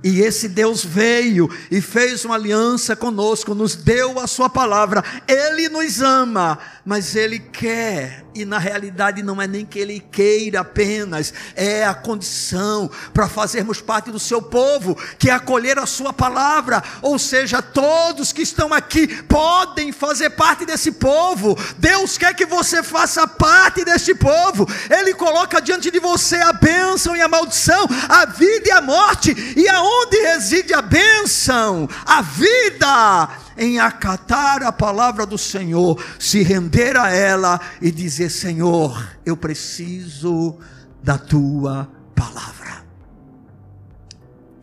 [0.01, 5.03] E esse Deus veio e fez uma aliança conosco, nos deu a Sua palavra.
[5.27, 10.61] Ele nos ama, mas Ele quer, e na realidade não é nem que Ele queira
[10.61, 16.13] apenas, é a condição para fazermos parte do Seu povo, que é acolher a Sua
[16.13, 16.81] palavra.
[17.01, 21.57] Ou seja, todos que estão aqui podem fazer parte desse povo.
[21.77, 24.65] Deus quer que você faça parte deste povo.
[24.89, 29.35] Ele coloca diante de você a bênção e a maldição, a vida e a morte,
[29.57, 36.43] e a onde reside a bênção, a vida, em acatar a palavra do Senhor, se
[36.43, 40.57] render a ela e dizer: Senhor, eu preciso
[41.03, 42.85] da tua palavra.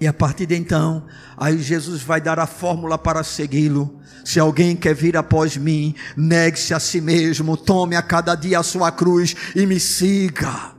[0.01, 1.05] E a partir de então,
[1.37, 3.99] aí Jesus vai dar a fórmula para segui-lo.
[4.25, 8.63] Se alguém quer vir após mim, negue-se a si mesmo, tome a cada dia a
[8.63, 10.76] sua cruz e me siga.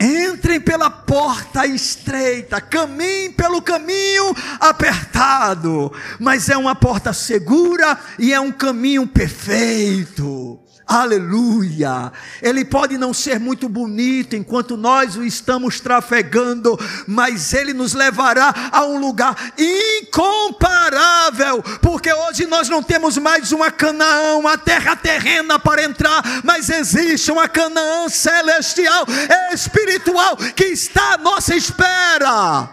[0.00, 8.40] Entrem pela porta estreita, caminhem pelo caminho apertado, mas é uma porta segura e é
[8.40, 10.58] um caminho perfeito.
[10.90, 12.12] Aleluia!
[12.42, 16.76] Ele pode não ser muito bonito enquanto nós o estamos trafegando,
[17.06, 23.70] mas ele nos levará a um lugar incomparável, porque hoje nós não temos mais uma
[23.70, 29.06] Canaã, uma terra terrena para entrar, mas existe uma Canaã celestial,
[29.52, 32.68] espiritual, que está à nossa espera.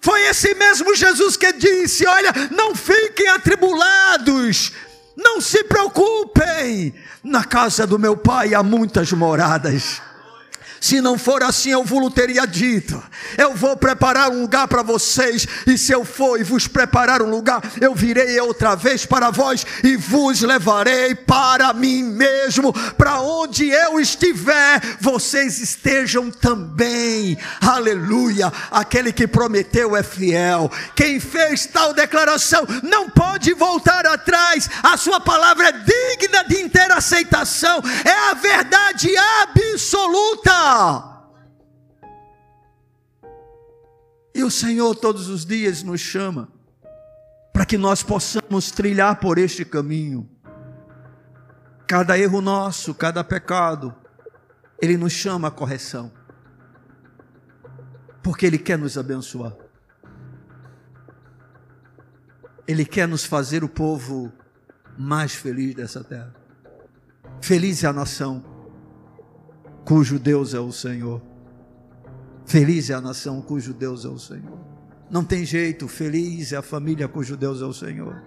[0.00, 4.72] Foi esse mesmo Jesus que disse: Olha, não fiquem atribulados,
[5.16, 10.00] não se preocupem, na casa do meu pai há muitas moradas.
[10.82, 13.00] Se não for assim, eu vos teria dito.
[13.38, 17.30] Eu vou preparar um lugar para vocês, e se eu for e vos preparar um
[17.30, 23.68] lugar, eu virei outra vez para vós e vos levarei para mim mesmo, para onde
[23.68, 27.38] eu estiver, vocês estejam também.
[27.60, 28.52] Aleluia!
[28.68, 30.68] Aquele que prometeu é fiel.
[30.96, 34.68] Quem fez tal declaração não pode voltar atrás.
[34.82, 37.80] A sua palavra é digna de inteira aceitação.
[38.04, 39.08] É a verdade
[39.44, 40.71] absoluta.
[44.34, 46.48] E o Senhor todos os dias nos chama
[47.52, 50.28] para que nós possamos trilhar por este caminho.
[51.86, 53.94] Cada erro nosso, cada pecado,
[54.80, 56.10] Ele nos chama à correção,
[58.22, 59.54] porque Ele quer nos abençoar.
[62.66, 64.32] Ele quer nos fazer o povo
[64.96, 66.34] mais feliz dessa terra.
[67.40, 68.51] Feliz é a nação
[69.84, 71.20] cujo Deus é o Senhor.
[72.44, 74.58] Feliz é a nação cujo Deus é o Senhor.
[75.10, 78.22] Não tem jeito, feliz é a família cujo Deus é o Senhor.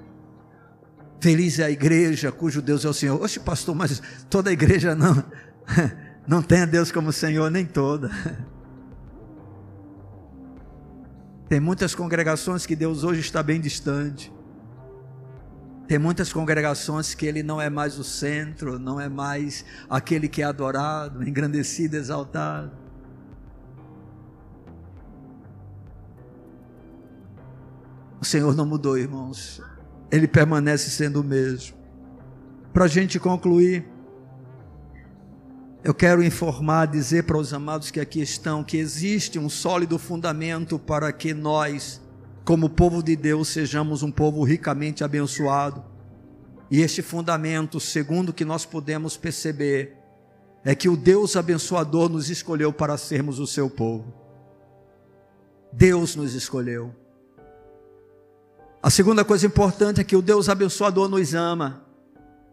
[1.19, 3.21] Feliz é a igreja cujo Deus é o Senhor.
[3.21, 5.23] Oxe, pastor, mas toda a igreja não,
[6.27, 8.11] não tem a Deus como Senhor, nem toda.
[11.47, 14.31] Tem muitas congregações que Deus hoje está bem distante.
[15.87, 20.41] Tem muitas congregações que ele não é mais o centro, não é mais aquele que
[20.41, 22.71] é adorado, engrandecido, exaltado.
[28.19, 29.61] O Senhor não mudou, irmãos.
[30.11, 31.77] Ele permanece sendo o mesmo.
[32.73, 33.87] Para a gente concluir,
[35.83, 40.79] eu quero informar, dizer para os amados que aqui estão, que existe um sólido fundamento
[40.79, 42.01] para que nós
[42.45, 45.83] como povo de Deus, sejamos um povo ricamente abençoado.
[46.69, 49.97] E este fundamento, segundo que nós podemos perceber,
[50.63, 54.13] é que o Deus abençoador nos escolheu para sermos o seu povo.
[55.73, 56.93] Deus nos escolheu.
[58.81, 61.83] A segunda coisa importante é que o Deus abençoador nos ama.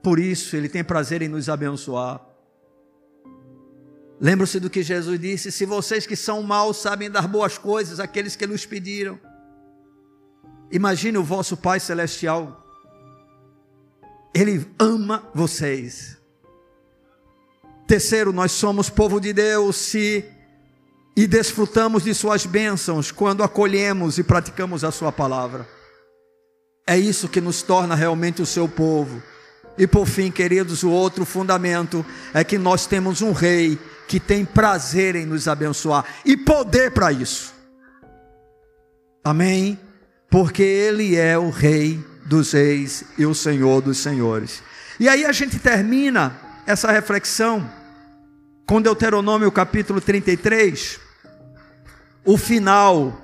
[0.02, 2.26] Por isso, ele tem prazer em nos abençoar.
[4.18, 8.34] Lembra-se do que Jesus disse: Se vocês que são maus sabem dar boas coisas àqueles
[8.34, 9.18] que nos pediram,
[10.72, 12.66] Imagine o vosso Pai Celestial,
[14.34, 16.16] Ele ama vocês.
[17.86, 20.24] Terceiro, nós somos povo de Deus se
[21.14, 25.68] e desfrutamos de Suas bênçãos quando acolhemos e praticamos a Sua palavra.
[26.86, 29.22] É isso que nos torna realmente o seu povo.
[29.76, 34.44] E por fim, queridos, o outro fundamento é que nós temos um rei que tem
[34.44, 37.54] prazer em nos abençoar e poder para isso.
[39.22, 39.78] Amém?
[40.32, 44.62] Porque Ele é o Rei dos Reis e o Senhor dos Senhores.
[44.98, 46.34] E aí a gente termina
[46.66, 47.70] essa reflexão
[48.66, 50.98] com Deuteronômio capítulo 33,
[52.24, 53.20] o final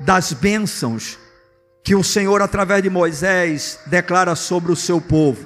[0.00, 1.18] das bênçãos
[1.84, 5.44] que o Senhor, através de Moisés, declara sobre o seu povo.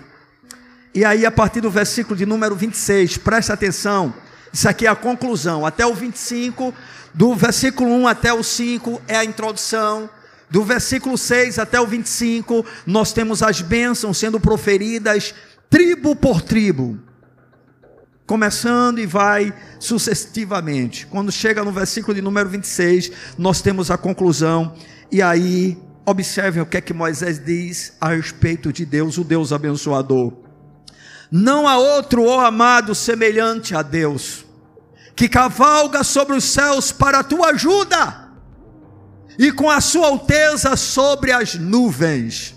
[0.94, 4.14] E aí, a partir do versículo de número 26, presta atenção,
[4.52, 6.72] isso aqui é a conclusão, até o 25,
[7.12, 10.08] do versículo 1 até o 5 é a introdução,
[10.50, 15.32] do versículo 6 até o 25, nós temos as bênçãos sendo proferidas
[15.70, 16.98] tribo por tribo.
[18.26, 21.06] Começando e vai sucessivamente.
[21.06, 24.74] Quando chega no versículo de número 26, nós temos a conclusão.
[25.10, 29.52] E aí, observem o que é que Moisés diz a respeito de Deus, o Deus
[29.52, 30.32] abençoador.
[31.30, 34.44] Não há outro, ó amado, semelhante a Deus,
[35.14, 38.29] que cavalga sobre os céus para a tua ajuda
[39.40, 42.54] e com a sua alteza sobre as nuvens.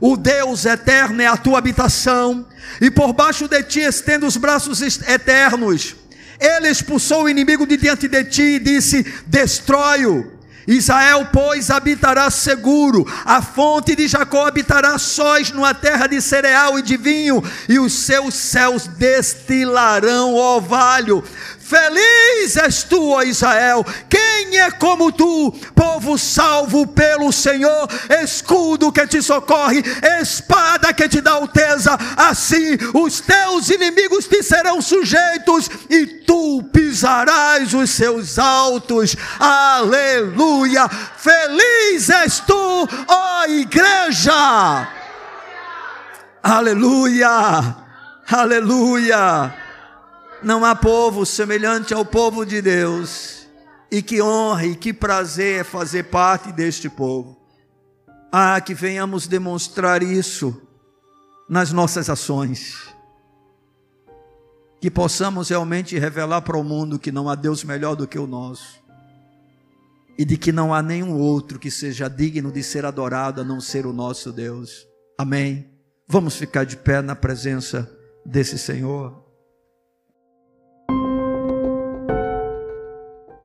[0.00, 2.44] O Deus eterno é a tua habitação,
[2.80, 5.94] e por baixo de ti estende os braços eternos.
[6.40, 10.36] Ele expulsou o inimigo de diante de ti e disse: Destrói-o,
[10.66, 16.82] Israel, pois, habitará seguro, a fonte de Jacó habitará sós numa terra de cereal e
[16.82, 21.22] de vinho, e os seus céus destilarão orvalho.
[21.66, 27.88] Feliz és tu, ó Israel, quem é como tu, povo salvo pelo Senhor,
[28.22, 29.82] escudo que te socorre,
[30.20, 37.74] espada que te dá alteza, assim os teus inimigos te serão sujeitos e tu pisarás
[37.74, 44.88] os seus altos, aleluia, feliz és tu, ó igreja,
[46.44, 47.74] aleluia,
[48.30, 49.65] aleluia.
[50.42, 53.46] Não há povo semelhante ao povo de Deus,
[53.90, 57.40] e que honra e que prazer é fazer parte deste povo.
[58.30, 60.60] Ah, que venhamos demonstrar isso
[61.48, 62.94] nas nossas ações.
[64.80, 68.26] Que possamos realmente revelar para o mundo que não há Deus melhor do que o
[68.26, 68.84] nosso.
[70.18, 73.60] E de que não há nenhum outro que seja digno de ser adorado a não
[73.60, 74.86] ser o nosso Deus.
[75.16, 75.70] Amém.
[76.06, 77.90] Vamos ficar de pé na presença
[78.24, 79.25] desse Senhor.